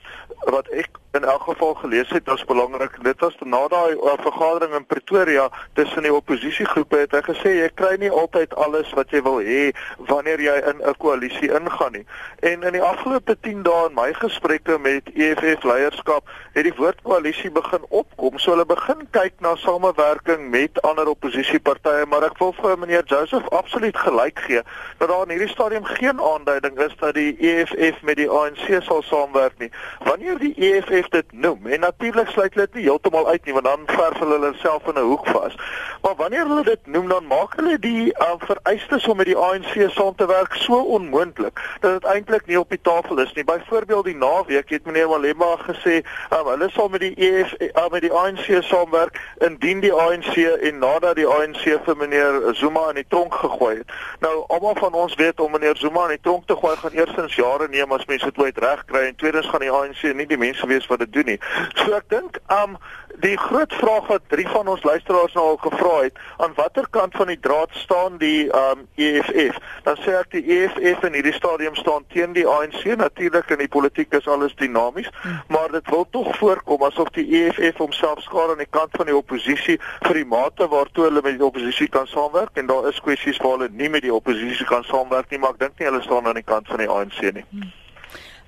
[0.51, 2.97] wat ek in elk geval gelees het, was belangrik.
[3.05, 7.69] Dit was na daai uh, vergadering in Pretoria tussen die oppositiegroepe het hy gesê jy
[7.77, 9.75] kry nie altyd alles wat jy wil hê
[10.09, 12.07] wanneer jy in 'n koalisie ingaan nie.
[12.41, 16.25] En in die afgelope 10 dae in my gesprekke met EFF leierskap
[16.55, 18.39] het die woord koalisie begin opkom.
[18.39, 23.49] So hulle begin kyk na samewerking met ander oppositiepartye, maar ek wil vir meneer Joseph
[23.53, 24.63] absoluut gelyk gee
[24.99, 29.03] dat daar in hierdie stadium geen aanduiding is dat die EFF met die ANC sal
[29.03, 29.71] saamwerk nie.
[30.09, 31.67] Wanneer die EFF dit noem.
[31.67, 34.87] En natuurlik sluit hulle dit nie heeltemal uit nie want dan verf hulle hulle self
[34.87, 35.55] in 'n hoek vas.
[36.03, 39.91] Maar wanneer hulle dit noem dan maak hulle die uh, vereistes om met die ANC
[39.91, 43.45] saam te werk so onmoontlik dat dit eintlik nie op die tafel is nie.
[43.45, 48.01] Byvoorbeeld die naweek het meneer Malema gesê um, hulle sal met die EFF uh, met
[48.01, 53.09] die ANC saamwerk indien die ANC en nadat die ANC vir meneer Zuma in die
[53.09, 53.93] tronk gegooi het.
[54.21, 57.35] Nou almal van ons weet om meneer Zuma in die tronk te gooi gaan eerstens
[57.35, 60.39] jare neem as mense dit ooit reg kry en tweedens gaan die ANC nie die
[60.39, 61.39] mense wees wat dit doen nie.
[61.75, 62.77] So ek dink um
[63.23, 67.15] die groot vraag wat drie van ons luisteraars nou al gevra het, aan watter kant
[67.17, 69.59] van die draad staan die um EFF?
[69.87, 72.85] Dan sê ek die EFF in hierdie stadium staan teen die ANC.
[72.97, 75.11] Natuurlik in die politiek is alles dinamies,
[75.49, 79.17] maar dit wil tog voorkom asof die EFF homself skaar aan die kant van die
[79.17, 83.41] oppositie vir die mate waartoe hulle met die oppositie kan saamwerk en daar is kwessies
[83.43, 86.27] waar hulle nie met die oppositie kan saamwerk nie, maar ek dink nie hulle staan
[86.27, 87.47] aan die kant van die ANC nie.
[87.51, 87.71] Hmm.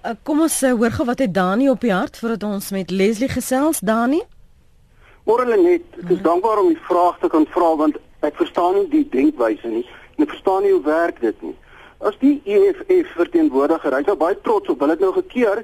[0.05, 2.91] Uh, kom ons uh, hoor gou wat het Dani op die hart voordat ons met
[2.91, 3.81] Leslie gesels.
[3.81, 4.21] Dani?
[5.25, 8.89] Môre net, ek is dankbaar om die vraag te kan vra want ek verstaan nie
[8.93, 9.87] die denkwyse nie.
[10.21, 11.57] Ek verstaan nie hoe werk dit nie.
[12.05, 14.83] as die EFF verteenwoordiger, hy's nou baie trots op.
[14.83, 15.63] Hulle het nou gekeer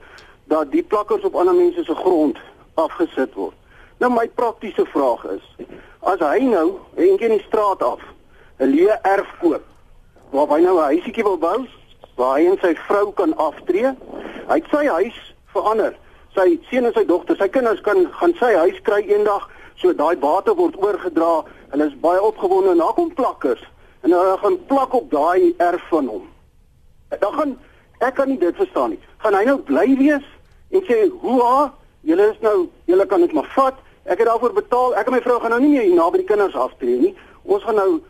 [0.51, 2.39] dat die plakkers op ander mense se grond
[2.81, 3.57] afgesit word.
[4.01, 5.45] Nou my praktiese vraag is,
[6.09, 8.01] as hy nou eendag in die straat af
[8.61, 9.65] 'n leë erf koop
[10.33, 11.67] waar hy nou 'n huisietjie wil bou,
[12.21, 13.95] waar hy en sy vrou kan aftree,
[14.51, 15.19] hy het sy huis
[15.55, 15.97] verander.
[16.37, 19.49] Sy seun en sy dogter, sy kinders kan gaan sy huis kry eendag,
[19.81, 21.41] so daai bate word oorgedra.
[21.73, 23.63] Hulle is baie opgewonde en daar kom plakkers
[24.05, 26.29] en hulle gaan plak op daai erf van hom.
[27.21, 27.57] Dan gaan
[28.01, 29.01] ek kan nie dit verstaan nie.
[29.21, 30.27] Gaan hy nou bly wees
[30.73, 31.71] en sê, "Hoe,
[32.03, 33.75] julle is nou, julle kan dit maar vat.
[34.05, 34.97] Ek het daarvoor betaal.
[34.97, 37.15] Ek en my vrou gaan nou nie meer hier naby die kinders aftree nie.
[37.45, 38.01] Ons gaan nou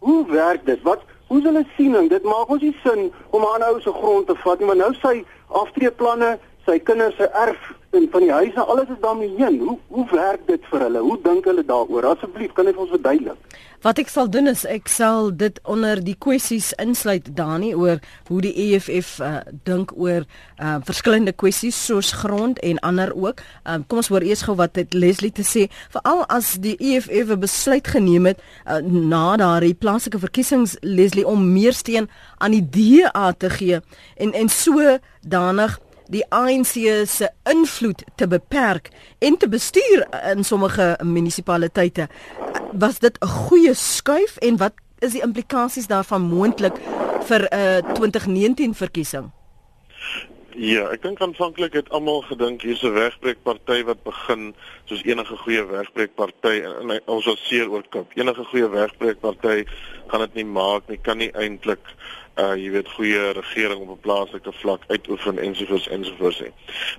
[0.00, 0.82] Hoe werk dit?
[0.82, 2.08] Wat hoe hulle siening?
[2.10, 4.90] Dit maak ons nie sin om aan ou se grond te vat nie, maar nou
[4.98, 5.20] sy
[5.60, 6.32] aftreeplanne,
[6.66, 9.58] sy kinders se erf en van die huise, alles is daarmee heen.
[9.58, 10.98] Hoe hoe werk dit vir hulle?
[10.98, 12.06] Hoe dink hulle daaroor?
[12.14, 13.58] Asseblief, kan jy vir ons verduidelik?
[13.80, 18.40] Wat ek sal doen is ek sal dit onder die kwessies insluit Dani oor hoe
[18.44, 23.40] die EFF uh, dink oor uh, verskillende kwessies soos grond en ander ook.
[23.64, 27.32] Um, kom ons hoor eers gou wat het Leslie te sê veral as die EFF
[27.32, 32.66] 'n besluit geneem het uh, na daardie plaaslike verkiesings Leslie om meer steun aan die
[32.68, 33.80] DA te gee
[34.20, 36.74] en en so danig die ANC
[37.06, 42.08] se invloed te beperk en te bestuur in sommige munisipaliteite.
[42.72, 46.76] Was dit 'n goeie skuif en wat is die implikasies daarvan moontlik
[47.24, 49.30] vir 'n uh, 2019 verkiesing?
[50.58, 55.62] Ja, ek dink aanvanklik het almal gedink hier's 'n wegbreekparty wat begin soos enige goeie
[55.64, 58.10] wegbreekparty en, en ons was seer oor kop.
[58.18, 59.64] Enige goeie wegbreekparty
[60.10, 61.78] gaan dit nie maak nie, kan nie eintlik
[62.36, 66.52] uh jy weet goeie regering op 'n plaaslike vlak uitoefen ensovoorts ensovoorts nie.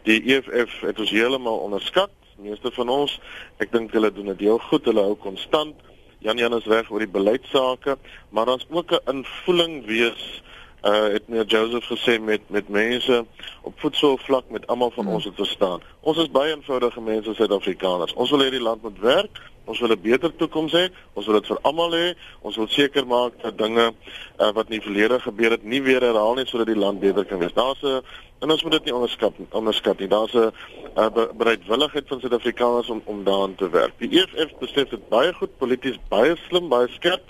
[0.03, 3.19] Die EFF het ons heeltemal onderskat, meeste van ons.
[3.59, 5.75] Ek dink hulle doen dit heel goed, hulle hou konstant.
[6.19, 7.97] Jan Jan is reg oor die beleidsake,
[8.29, 10.41] maar daar's ook 'n invoeling wees
[10.81, 13.25] uh het meneer Joseph gesê met met mense
[13.61, 15.13] op voedselvlak met almal van hmm.
[15.13, 15.81] ons het verstaan.
[15.99, 18.13] Ons is baie eenvoudige mense Suid-Afrikaners.
[18.13, 19.41] Ons wil hê die land moet werk.
[19.71, 20.89] Ons wil 'n beter toekoms hê.
[21.15, 22.07] Ons wil dit vir almal hê.
[22.41, 26.01] Ons wil seker maak dat dinge uh, wat in die verlede gebeur het nie weer
[26.01, 27.53] herhaal nie sodat die land beter kan wees.
[27.55, 28.03] Daar's 'n
[28.41, 30.07] en ons moet dit nie onderskat onderskat nie.
[30.07, 30.51] Daar's 'n
[30.97, 33.93] uh, bereidwilligheid van Suid-Afrikaners om om daaraan te werk.
[33.97, 37.23] Die EFF besef dit baie goed, polities baie slim, baie skerp.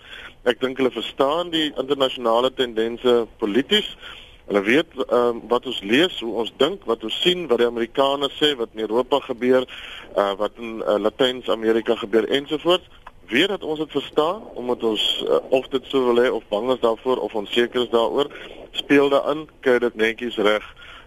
[0.44, 3.98] Ek dink hulle verstaan die internasionale tendense polities.
[4.46, 7.68] Hulle weet ehm uh, wat ons lees, hoe ons dink, wat ons sien, wat die
[7.68, 9.68] Amerikaners sê, wat in Europa gebeur,
[10.16, 12.90] uh, wat in uh, Latyn-Amerika gebeur ensovoorts.
[13.32, 16.72] Weet dat ons dit verstaan omdat ons uh, of dit sou wil hê of bang
[16.74, 18.28] is daarvoor of onseker is daaroor,
[18.72, 20.66] speel daarin, kyk dit netjies reg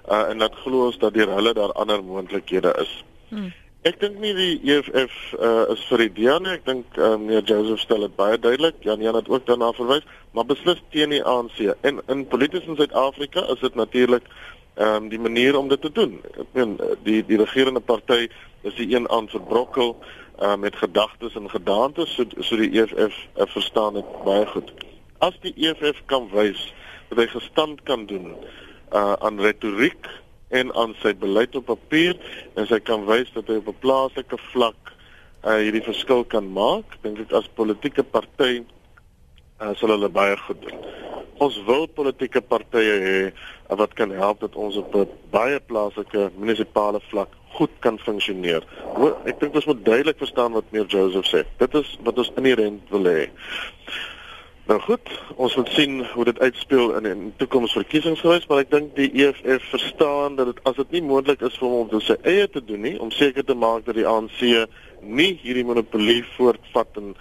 [0.08, 3.04] uh, en dat glo ons dat deur hulle daar ander moontlikhede is.
[3.28, 3.52] Hmm.
[3.84, 6.54] Ek dink nie die EFF uh, is vir die DA nie.
[6.56, 8.78] Ek dink uh, meneer Joseph stel dit baie duidelik.
[8.80, 11.58] Jan Jan het ook daarna verwys, maar beslis teen die ANC.
[11.84, 14.24] En in politiek in Suid-Afrika is dit natuurlik
[14.74, 16.16] ehm um, die manier om dit te doen.
[16.32, 16.72] Ek meen
[17.04, 18.24] die die regerende party
[18.64, 19.92] is die een aan verbrokkel
[20.40, 24.72] uh, met gedagtes en gedaantes so so die EFF uh, verstaan dit baie goed.
[25.20, 26.72] As die EFF kan wys
[27.12, 30.08] dat hy gestand kan doen uh, aan retoriek
[30.48, 32.18] en aan sy beleid op papier
[32.56, 34.94] en sy kan wys dat hy op 'n plaaslike vlak
[35.44, 38.64] uh, hierdie verskil kan maak, dink ek as politieke party
[39.60, 40.78] uh, sal hulle baie goed doen.
[41.42, 46.30] Ons wil politieke partye hê uh, wat kan help dat ons op 'n baie plaaslike
[46.36, 48.62] munisipale vlak goed kan funksioneer.
[49.24, 51.44] Ek dink ons moet duidelik verstaan wat meneer Joseph sê.
[51.58, 53.30] Dit is wat ons inherent wil hê.
[54.64, 59.10] Nou goed, ons moet sien hoe dit uitspeel in 'n toekomsverkiesingsreis, maar ek dink die
[59.12, 62.48] EFF verstaan dat dit as dit nie moontlik is vir hom om dit sy eie
[62.48, 64.66] te doen nie, om seker te maak dat die ANC
[65.00, 67.14] nie hierdie monopolie voortvat en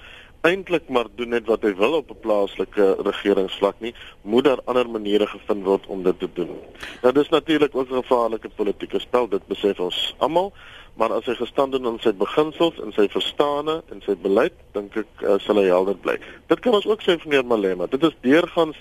[0.44, 4.90] eintlik maar doen net wat hy wil op 'n plaaslike regeringsvlak nie, moet daar ander
[4.90, 6.60] maniere gevind word om dit te doen.
[7.02, 10.54] Nou dis natuurlik ook 'n gevaarlike politieke spel, dit besef ons almal
[10.94, 14.96] maar as hy gestand doen aan sy beginsels en sy verstande en sy beleid, dink
[14.96, 16.20] ek uh, sal hy helder bly.
[16.52, 17.88] Dit kan ons ook sê vir meneer Malema.
[17.90, 18.78] Dit is deurgangs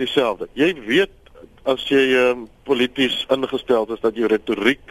[0.00, 0.48] dieselfde.
[0.58, 1.14] Jy weet
[1.70, 4.82] as jy um, polities ingestel is dat jou retoriek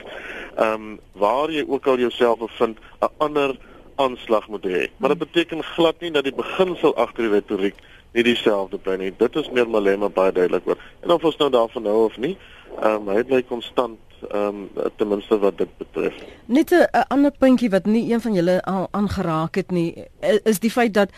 [0.55, 3.55] ehm um, waar jy ook al jouself bevind, 'n ander
[4.01, 4.83] aanslag moet hê.
[4.97, 7.75] Maar dit beteken glad nie dat die beginsel agter die retoriek
[8.15, 9.11] nie dieselfde bly nie.
[9.17, 10.79] Dit is meer Malema baie duidelik oor.
[11.01, 12.37] En of ons nou daarvan hou of nie,
[12.79, 16.17] ehm um, hy bly konstant ehm um, ten minste wat dit betref.
[16.45, 20.05] Net 'n ander puntjie wat nie een van julle al aangeraak het nie,
[20.43, 21.09] is die feit dat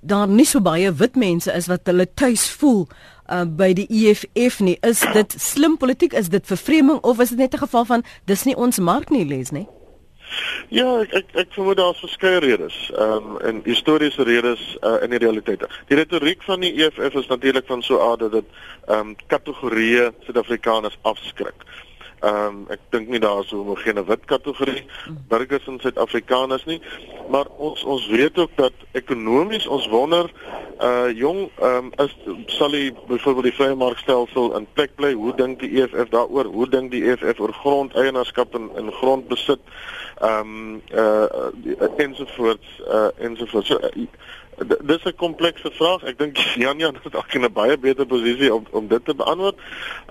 [0.00, 2.88] daar nie so baie wit mense is wat hulle tuis voel
[3.30, 4.76] uh, by die EFF nie.
[4.80, 6.12] Is dit slim politiek?
[6.12, 9.26] Is dit vervreeming of is dit net 'n geval van dis nie ons mark nie,
[9.26, 9.66] les nie?
[10.68, 12.76] Ja, ek ek, ek vermoed daar's verskeie redes.
[12.96, 15.64] Ehm um, en historiese redes uh, in die realiteit.
[15.88, 18.44] Die retoriek van die EFF is natuurlik van so aard dat dit
[18.86, 21.66] ehm um, kategorieë Suid-Afrikaners afskrik.
[22.22, 24.84] Ehm um, ek dink nie daar is 'n homogene wit kategorie
[25.28, 26.80] burgers in Suid-Afrikaners nie,
[27.28, 30.30] maar ons ons weet ook dat ekonomies ons wonder
[30.80, 32.14] uh jong ehm um, is
[32.46, 35.12] sal die byvoorbeeld die vrye markstelsel in plek bly.
[35.12, 36.44] Hoe dink die EFF daaroor?
[36.44, 39.60] Hoe dink die EFF oor grondeienaarskap en in grondbesit?
[40.22, 43.68] Ehm um, uh ensovoorts uh ensovoorts.
[43.68, 44.06] So, uh,
[44.84, 46.04] Dis 'n komplekse vraag.
[46.04, 49.14] Ek dink Jan Jan het dalk in 'n baie beter posisie om om dit te
[49.14, 49.58] beantwoord.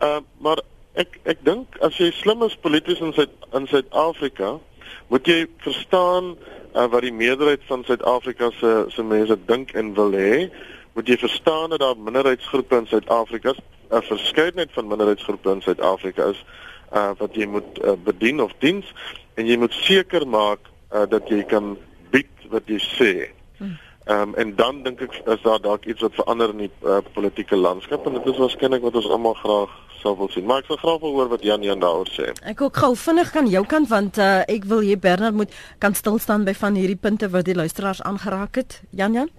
[0.04, 0.60] Uh maar
[0.94, 4.60] ek ek dink as jy slim is polities in Suid in Suid-Afrika,
[5.08, 6.36] moet jy verstaan
[6.76, 10.50] uh, wat die meerderheid van Suid-Afrika se se mense dink en wil hê.
[10.94, 13.54] Moet jy verstaan dat daar minderheidsgroepe in Suid-Afrika,
[13.90, 16.44] 'n verskeidenheid van minderheidsgroepe in Suid-Afrika is
[16.92, 18.94] uh wat jy moet uh, bedien of diens
[19.36, 21.76] en jy moet seker maak uh, dat jy kan
[22.12, 23.14] bied wat jy sê.
[23.60, 23.78] Hmm.
[24.06, 27.00] Ehm um, en dan dink ek is daar dalk iets wat verander in die uh,
[27.14, 30.48] politieke landskap en dit is waarskynlik wat ons almal graag sou wil sien.
[30.50, 32.32] Maar ek sal graag wil hoor wat Jan Jan daaroor sê.
[32.42, 35.94] Ek ook gou vinnig kan jou kant want uh, ek wil hier Bernard moet kan
[35.94, 38.82] stil staan by van hierdie punte wat die luisteraars aangeraak het.
[38.90, 39.30] Jan Jan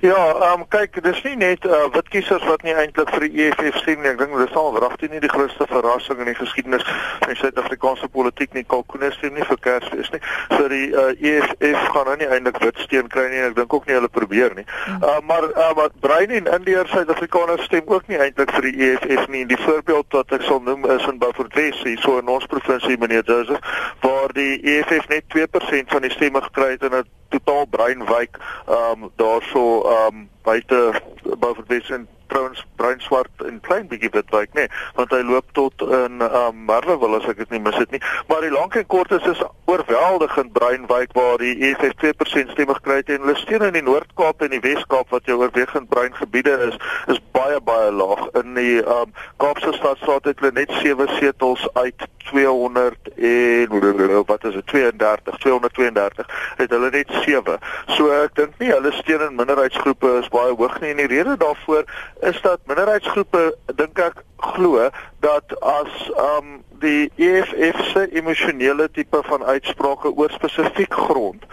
[0.00, 3.42] Ja, ehm um, kyk, dis nie net uh, wit kiesers wat nie eintlik vir die
[3.44, 4.08] EFF stem nie.
[4.08, 6.86] Ek dink dis al regtig nie die grootste verrassing in die geskiedenis
[7.20, 8.64] van Suid-Afrikaanse politiek nie.
[8.64, 10.22] Kalkoene stem nie vir Kersfees nie.
[10.54, 13.44] So die uh, eh, EFF gaan nou nie eintlik wit steen kry nie.
[13.50, 14.64] Ek dink ook nie hulle probeer nie.
[14.96, 19.28] Uh, maar uh, wat Brein en Indiër Suid-Afrikaners stem ook nie eintlik vir die EFF
[19.28, 19.44] nie.
[19.52, 22.96] Die voorbeeld wat ek sal noem is in Beaufort West, hier so in ons provinsie
[22.96, 23.60] meneer Joseph,
[24.00, 29.02] waar die EFF net 2% van die stemme gekry het en dit totaal breinwyk ehm
[29.02, 31.02] um, daarso ehm um, buite
[31.38, 35.20] Beaufort West en trouens bruin swart en klein bietjie wit wyk nê nee, want hy
[35.26, 38.02] loop tot in um, Merwewil as ek dit nie mis het nie.
[38.30, 42.76] Maar die lank en kort is is oorweldigend bruin wyk waar die EFF 2% stemme
[42.78, 46.14] gekry het en hulle steun in die Noord-Kaap en die Wes-Kaap wat jou oorwegend bruin
[46.18, 46.78] gebiede is
[47.14, 48.26] is baie baie laag.
[48.42, 54.54] In die um, Kaapse stadstraat het hulle net 7 setels uit 200 en wat is
[54.54, 56.26] dit 32 232
[56.56, 57.58] het hulle net 7
[57.96, 61.36] so ek dink nie hulle steun in minderheidsgroepe is baie hoog nie en die rede
[61.40, 61.84] daarvoor
[62.20, 64.88] is dat minderheidsgroepe dink ek glo
[65.20, 71.44] dat as um die EFF se emosionele tipe van uitsprake oor spesifiek grond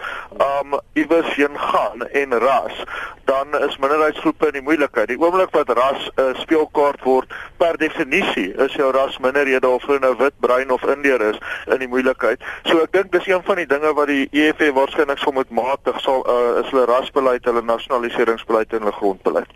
[0.44, 2.84] um iewers heen gaan en ras
[3.28, 5.10] dan is minderheidsgroepe in die moeilikheid.
[5.12, 9.84] Die oomblik wat ras 'n uh, speelkaart word per definisie is jou ras minderhede of
[9.86, 12.40] hulle nou wit, bruin of indier is in die moeilikheid.
[12.64, 16.00] So ek dink dis een van die dinge wat die EFF waarskynlik sal moet matig
[16.00, 19.52] sal uh, is hulle rasbeleid, hulle nasionaliseringsbeleid en hulle grondbeleid.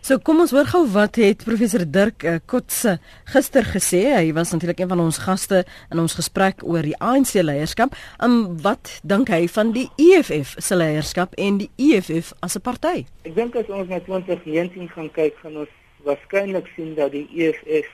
[0.00, 2.98] So kom ons hoor gou wat het professor Dirk uh, Kotse
[3.32, 4.02] gister gesê.
[4.14, 7.96] Hy was natuurlik een van ons gaste in ons gesprek oor die ANC leierskap.
[8.22, 13.06] Um wat dink hy van die EFF se leierskap en die EFF as 'n party?
[13.24, 15.72] Ek dink as ons na 2019 gaan kyk, gaan ons
[16.04, 17.90] waarskynlik sien dat die EFF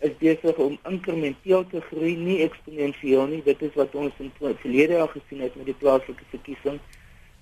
[0.00, 3.42] is besig om inkrementeel te groei, nie eksponensieel nie.
[3.42, 6.78] Dit is wat ons in die verlede jaar gesien het met die plaaslike verkiesing.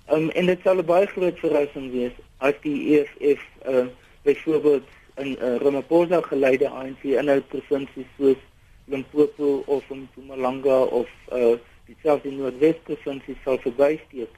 [0.08, 3.86] Um en dit sal 'n baie groot verrassing wees as die EFF uh
[4.22, 4.86] byvoorbeeld
[5.16, 8.40] in uh, Ramaphosa geleide ANC in 'n provinsie soos
[8.84, 14.30] Limpopo of Mpumalanga of uh die selfde Noordwes provinsie sal verbysteek.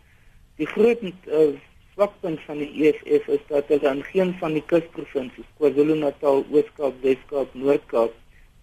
[0.57, 1.53] Die groot uh,
[1.93, 7.55] swakpunt van die EFF is dat hulle aan geen van die kusprovinsies KwaZulu-Natal, Oos-Kaap, Wes-Kaap,
[7.55, 8.13] Noord-Kaap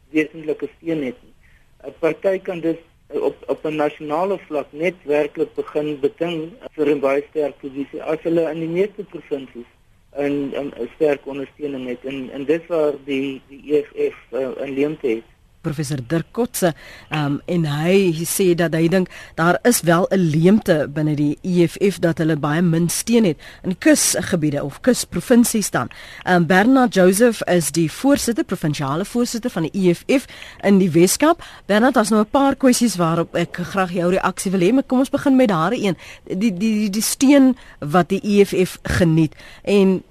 [0.09, 1.33] wesentlike steun het nie.
[1.85, 2.77] 'n Party kan dus
[3.09, 8.19] op op 'n nasionale vlak net werklik begin beding vir 'n baie sterk posisie as
[8.21, 9.69] hulle in die meeste provinsies
[10.17, 12.05] 'n 'n sterk ondersteuning het.
[12.05, 15.34] En en dit waar die die EFF uh, in leemte het
[15.65, 16.73] professor Dirk Kotse
[17.09, 21.99] um, en hy sê dat hy dink daar is wel 'n leemte binne die EFF
[21.99, 25.89] dat hulle baie min steun het in kusgebiede of kusprovinsies dan.
[26.27, 30.25] Um, Bernard Joseph is die voorsitter provinsiale voorsitter van die EFF
[30.63, 31.43] in die Weskaap.
[31.65, 34.99] Bernard, daar's nou 'n paar kwessies waarop ek graag jou reaksie wil hê, maar kom
[34.99, 35.97] ons begin met daardie een.
[36.25, 40.03] Die die die, die steun wat die EFF geniet en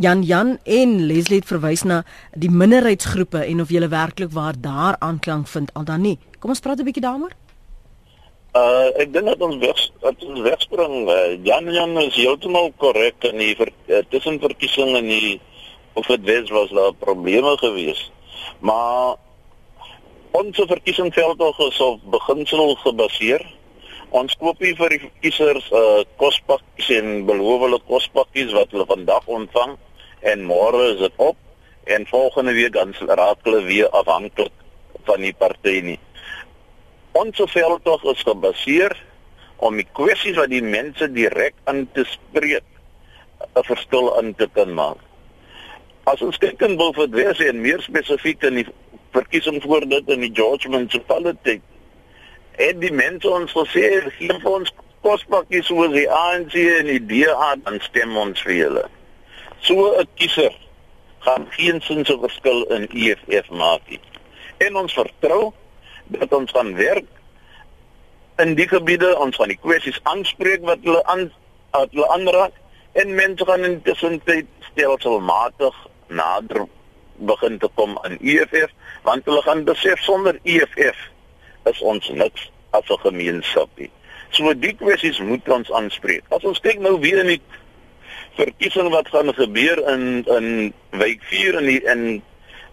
[0.00, 2.04] Jan Jan en Leslie het verwys na
[2.38, 6.18] die minderheidsgroepe en of julle werklik waar daar aanklank vind al dan nie.
[6.38, 7.32] Kom ons praat 'n bietjie daaroor.
[8.54, 10.94] Uh ek dink dat ons weg dat ons wegspring.
[11.10, 15.40] Uh, Jan Jan is heeltemal korrek in die ver, uh, tussenverkiesing en die
[15.94, 18.12] of dit wes was daar probleme gewees.
[18.60, 19.16] Maar
[20.30, 23.42] ons verkiesingsveld is op beginsel gebaseer.
[24.10, 29.26] Ons koop nie vir die kiesers uh kospakkies en beloof hulle kospakkies wat hulle vandag
[29.26, 29.76] ontvang
[30.20, 31.36] en môre is dit op
[31.84, 34.52] en volgende week dan raak hulle weer afhanklik
[35.08, 35.98] van die party nie.
[37.16, 38.94] Ons veldtog is gebaseer
[39.64, 42.66] om die kwessies wat die mense direk aan te spreek
[43.56, 44.98] 'n verskil in te kan maak.
[46.04, 48.66] As ons kyk in Bulfordwes en meer spesifiek in die
[49.12, 51.60] verkiesing voor dit in die George municipality,
[52.58, 57.54] het die mense ons gesê gee vir ons kospakkies soos die ANC en die DA
[57.64, 58.86] dan stem ons vir hulle.
[59.60, 60.54] So 'n kiezer
[61.18, 64.00] gaan geen sin se verskil in EFF maak nie.
[64.58, 65.52] En ons vertrou
[66.06, 67.06] dat ons gaan werk
[68.36, 71.30] in die gebiede ons van die kwessies aanspreek wat hulle aan
[71.70, 72.52] wat hulle aanraak
[72.92, 75.74] en mense gaan in tussentyd stelselmatig
[76.06, 76.66] nader
[77.30, 80.98] begin te kom aan EFF want hulle gaan besef sonder EFF
[81.72, 83.90] is ons niks as 'n gemeenskap nie.
[84.30, 86.24] So die kwessies moet ons aanspreek.
[86.28, 87.40] As ons kyk nou weer in die
[88.38, 90.48] verkiesing wat gaan gebeur in in
[90.90, 92.02] wijk 4 in die in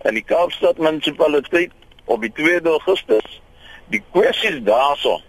[0.05, 1.71] in die Kaapstad munisipaliteit
[2.05, 3.41] op die 2 Augustus.
[3.89, 5.21] Die kwessies daarso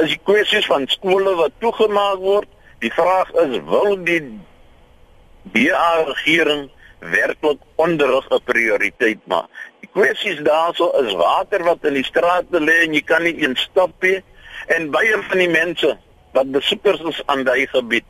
[0.00, 2.48] is die kwessies van skole wat toegemaak word.
[2.84, 4.20] Die vraag is wil die
[5.54, 6.68] DA regering
[7.00, 9.48] werklik onderrig 'n prioriteit maak?
[9.80, 13.56] Die kwessies daarso is water wat in die strate lê en jy kan nie een
[13.56, 14.20] stap nie
[14.66, 15.98] en baie van die mense
[16.32, 18.04] wat besoekers is aan daai gebied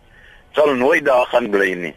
[0.53, 1.95] sal nooit daar gaan bly nie.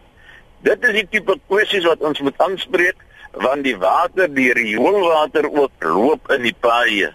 [0.64, 2.95] Dit is die tipe kwessies wat ons moet aanspreek
[3.34, 7.10] want die water, die rioolwater ook loop in die paaie.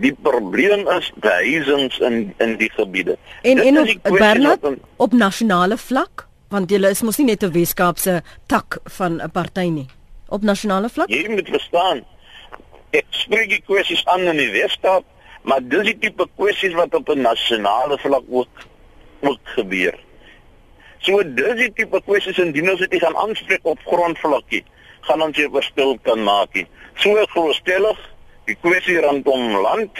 [0.00, 3.16] Die probleem is behuisings in in die gebiede.
[3.42, 4.78] En Dit en op Bernard on...
[4.96, 9.68] op nasionale vlak, want jy is mos nie net 'n Weskaapse tak van 'n party
[9.68, 9.88] nie.
[10.28, 11.08] Op nasionale vlak?
[11.08, 12.04] Jy moet verstaan.
[12.90, 15.04] Ek spreek die kwessies aan in die Weskaap,
[15.42, 18.68] maar dis die tipe kwessies wat op 'n nasionale vlak ook
[19.20, 19.98] ook gebeur.
[21.00, 24.64] So dis die tipe kwessies indien ons dit gaan aanspreek op grondvlakkie,
[25.08, 26.66] gaan ons 'n verskil kan maak.
[26.96, 27.98] So grootstellig
[28.44, 29.92] die kwessie rondom land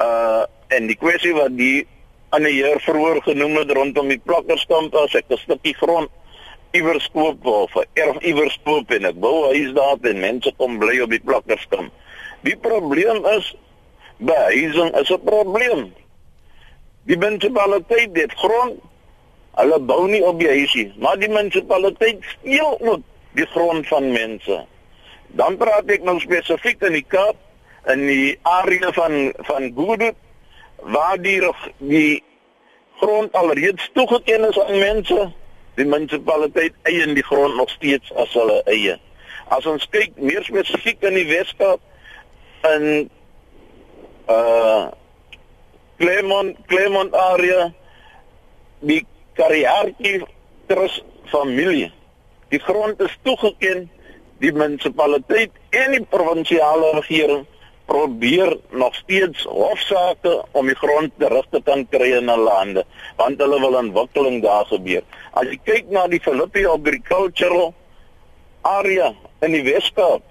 [0.00, 1.86] uh en die kwessie wat die
[2.30, 6.10] ander heer verhoor genoem het rondom die plakkerskamp as ek 'n stukkie grond
[6.72, 11.00] iewers koop of erf iewers koop en ek wou huis daar en mense kom bly
[11.00, 11.92] op die plakkerskamp.
[12.42, 13.54] Die probleem is
[14.18, 15.94] behuising is 'n probleem.
[17.06, 18.80] Die munisipaliteit het grond
[19.54, 23.02] hulle bou nie op die huisie, maar die munisipaliteit steel ook
[23.38, 24.60] die grond van mense.
[25.38, 27.38] Dan praat ek nou spesifiek in die Kaap
[27.90, 30.16] in die area van van Goedoet
[30.94, 31.40] waar die
[31.78, 32.22] die
[33.00, 35.32] grond alreeds toegeken is aan mense.
[35.74, 38.98] Die munisipaliteit eien die grond nog steeds as hulle eie.
[39.52, 41.82] As ons kyk meer spesifiek in die Weskaap
[42.74, 43.10] in
[44.30, 44.90] uh
[45.98, 47.68] Clermont Clermont area
[48.80, 49.04] die
[49.34, 50.22] Kariarki
[50.68, 51.92] Trust familie
[52.54, 53.88] die grond is toegeken
[54.42, 57.44] die munisipaliteit en die provinsiale regering
[57.88, 62.84] probeer nog steeds hofsaake om die grond terug te kan kry in hulle hande
[63.20, 65.02] want hulle wil ontwikkeling daar gebeur.
[65.36, 67.74] As jy kyk na die Philippi agricultural
[68.64, 69.10] area
[69.44, 70.22] in die Weskaap.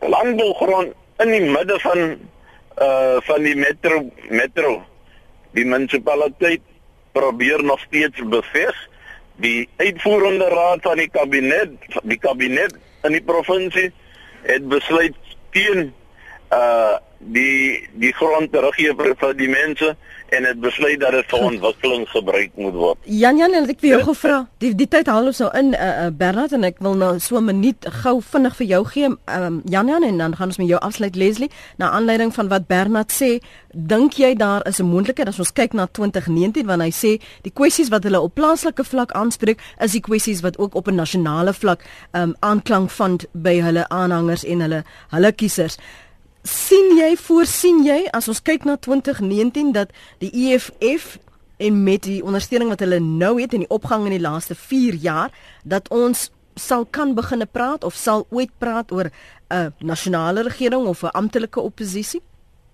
[0.00, 2.04] Landbougrond in die midde van
[2.80, 4.78] uh van die metro metro.
[5.56, 6.62] Die munisipaliteit
[7.12, 8.76] probeer nog steeds beveg
[9.40, 11.72] die uitvoerende raad van die kabinet
[12.02, 12.76] die kabinet
[13.08, 13.88] in die provinsie
[14.42, 15.16] het besluit
[15.56, 15.90] teen
[16.54, 19.90] uh die die grond teruggee vir, die mense
[20.30, 22.98] en het besluit dat dit vir ontwikkeling gebruik moet word.
[23.04, 26.10] Jan Jan, ek wil jou gevra, die die tyd haal ons nou in uh, uh
[26.14, 29.08] Bernard en ek wil nou so 'n minuut gou vinnig vir jou gee.
[29.38, 32.66] Um Jan Jan en dan gaan ons met jou afsluit Leslie na aanleiding van wat
[32.66, 33.40] Bernard sê.
[33.74, 37.52] Dink jy daar is 'n moontlikheid as ons kyk na 2019 wanneer hy sê die
[37.52, 41.52] kwessies wat hulle op plaaslike vlak aanspreek is die kwessies wat ook op 'n nasionale
[41.52, 45.76] vlak um aanklank vind by hulle aanhangers en hulle hulle kiesers
[46.42, 49.90] sien jy voorsien jy as ons kyk na 2019 dat
[50.22, 51.16] die EFF
[51.60, 54.98] en met die ondersteuning wat hulle nou het in die opgang in die laaste 4
[55.02, 55.34] jaar
[55.64, 56.28] dat ons
[56.60, 59.10] sal kan begine praat of sal ooit praat oor
[59.50, 62.22] 'n nasionale regering of 'n amptelike oppositie?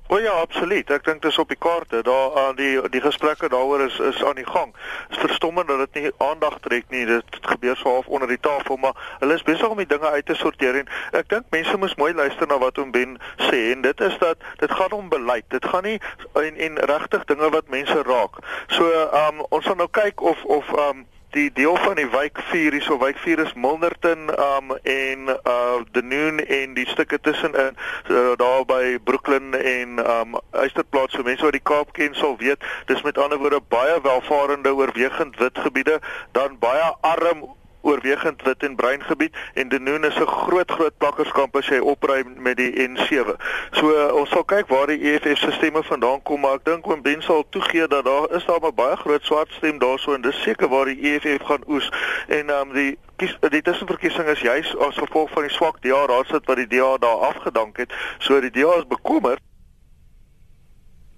[0.09, 0.91] O ja, absoluut.
[0.91, 2.03] Ek dink dis op die kaarte.
[2.07, 4.71] Daar aan die die gesprekke daaroor is is aan die gang.
[5.09, 7.07] Dit is verstommend dat dit nie aandag trek nie.
[7.07, 10.27] Dit gebeur so half onder die tafel, maar hulle is besig om die dinge uit
[10.27, 13.83] te sorteer en ek dink mense moet mooi luister na wat hom Ben sê en
[13.83, 15.51] dit is dat dit gaan om beleid.
[15.51, 15.99] Dit gaan nie
[16.39, 18.39] en en regtig dinge wat mense raak.
[18.67, 22.09] So, ehm um, ons gaan nou kyk of of ehm um, die deel van die
[22.11, 27.77] wijk 4 hierso wijk 4 is Milnerton um en uh Denoon en die stukke tussenin
[28.11, 32.65] uh, daar by Brooklyn en um Eysterplaas so mense wat die Kaap ken sal weet
[32.87, 36.01] dis met ander woorde baie welvarende oorwegend wit gebiede
[36.33, 37.47] dan baie arm
[37.87, 42.25] oorwegend wit en bruin gebied en Denoon is 'n groot groot plakkerskamp as jy opry
[42.37, 43.37] met die N7.
[43.71, 46.87] So uh, ons sal kyk waar die EFF se stemme vandaan kom, maar ek dink
[46.87, 50.23] oom Ben sal toegee dat daar is daar 'n baie groot swart stem daarso en
[50.23, 51.91] dis seker waar die EFF gaan oes
[52.29, 56.47] en um, die kies die tussenverkiesing is juis as gevolg van die swak DA raadsit
[56.47, 57.93] wat die DA daar afgedank het.
[58.19, 59.41] So die DA is bekommerd.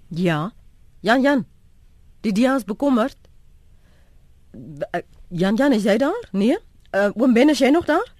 [0.07, 0.51] Ja.
[1.01, 1.45] Jan Jan.
[2.21, 3.17] Die DA is bekommerd.
[5.29, 6.27] Eh, Jan Jan is jy daar?
[6.31, 6.57] Nee.
[6.95, 8.13] Uh, oom Ben is jy nog daar?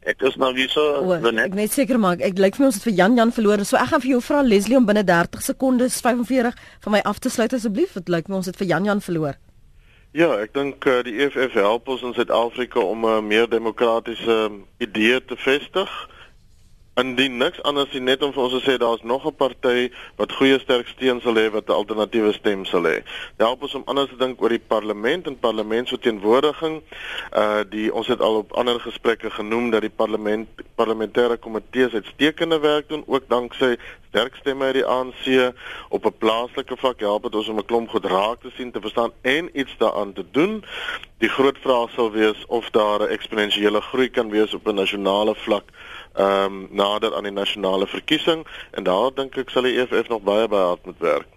[0.00, 1.46] Ek is nou hier so net.
[1.46, 3.64] Ek net seker maak ek lyk vir my ons het vir Jan Jan verloor.
[3.64, 7.18] So ek gaan vir jou vra Leslie om binne 30 sekondes 45 van my af
[7.18, 7.94] te sluit asseblief.
[7.94, 9.38] Dit lyk my ons het vir Jan Jan verloor.
[10.12, 14.50] Ja, ek dink uh, die EFF help ons in Suid-Afrika om 'n uh, meer demokratiese
[14.50, 15.90] uh, idee te vestig.
[17.00, 19.88] Indien niks anders nie net om vir ons te sê daar's nog 'n party
[20.18, 23.00] wat goeie sterk steun sal hê wat 'n alternatiewe stem sal hê.
[23.36, 26.82] Dit help ons om anders te dink oor die parlement en parlementsverteenwoordiging.
[27.32, 32.58] Uh die ons het al op ander gesprekke genoem dat die parlement parlementêre komitees uitstekende
[32.60, 33.76] werk doen ook danksy
[34.08, 35.54] sterk stemme uit die ANC
[35.88, 38.80] op 'n plaaslike vlak help dit ons om 'n klomp goed raak te sien, te
[38.80, 40.64] verstaan en iets daaraan te doen.
[41.18, 45.34] Die groot vraag sal wees of daar 'n eksponensiële groei kan wees op 'n nasionale
[45.34, 45.64] vlak
[46.14, 50.22] ehm um, nader aan die nasionale verkiesing en daar dink ek sal die EFF nog
[50.22, 51.28] baie baie hard moet werk.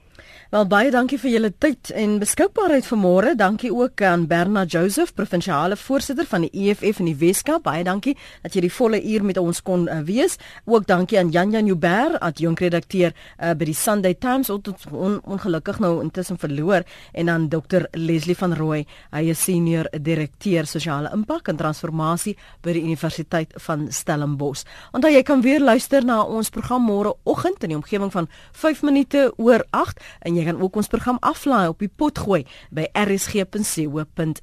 [0.54, 3.32] Wel baie dankie vir julle tyd en beskikbaarheid vanmôre.
[3.34, 7.64] Dankie ook aan Berna Joseph, provinsiale voorsitter van die EFF in die Weskaap.
[7.66, 10.38] Baie dankie dat jy die volle uur met ons kon uh, wees.
[10.70, 14.70] Ook dankie aan Jan Jan Joubert, ad jong redakteur uh, by die Sunday Times, wat
[14.92, 16.86] on, ongelukkig nou intussen verloor
[17.18, 18.84] en aan Dr Leslie van Rooi,
[19.18, 24.62] hy is senior direkteur sosiale impak en transformasie by die Universiteit van Stellenbosch.
[24.94, 28.86] Onthou jy kan weer luister na ons program môre oggend in die omgewing van 5
[28.86, 30.06] minute oor 8
[30.36, 32.44] en jy kan ook ons program aflaai op die pot gooi
[32.76, 34.34] by rsg.co.za.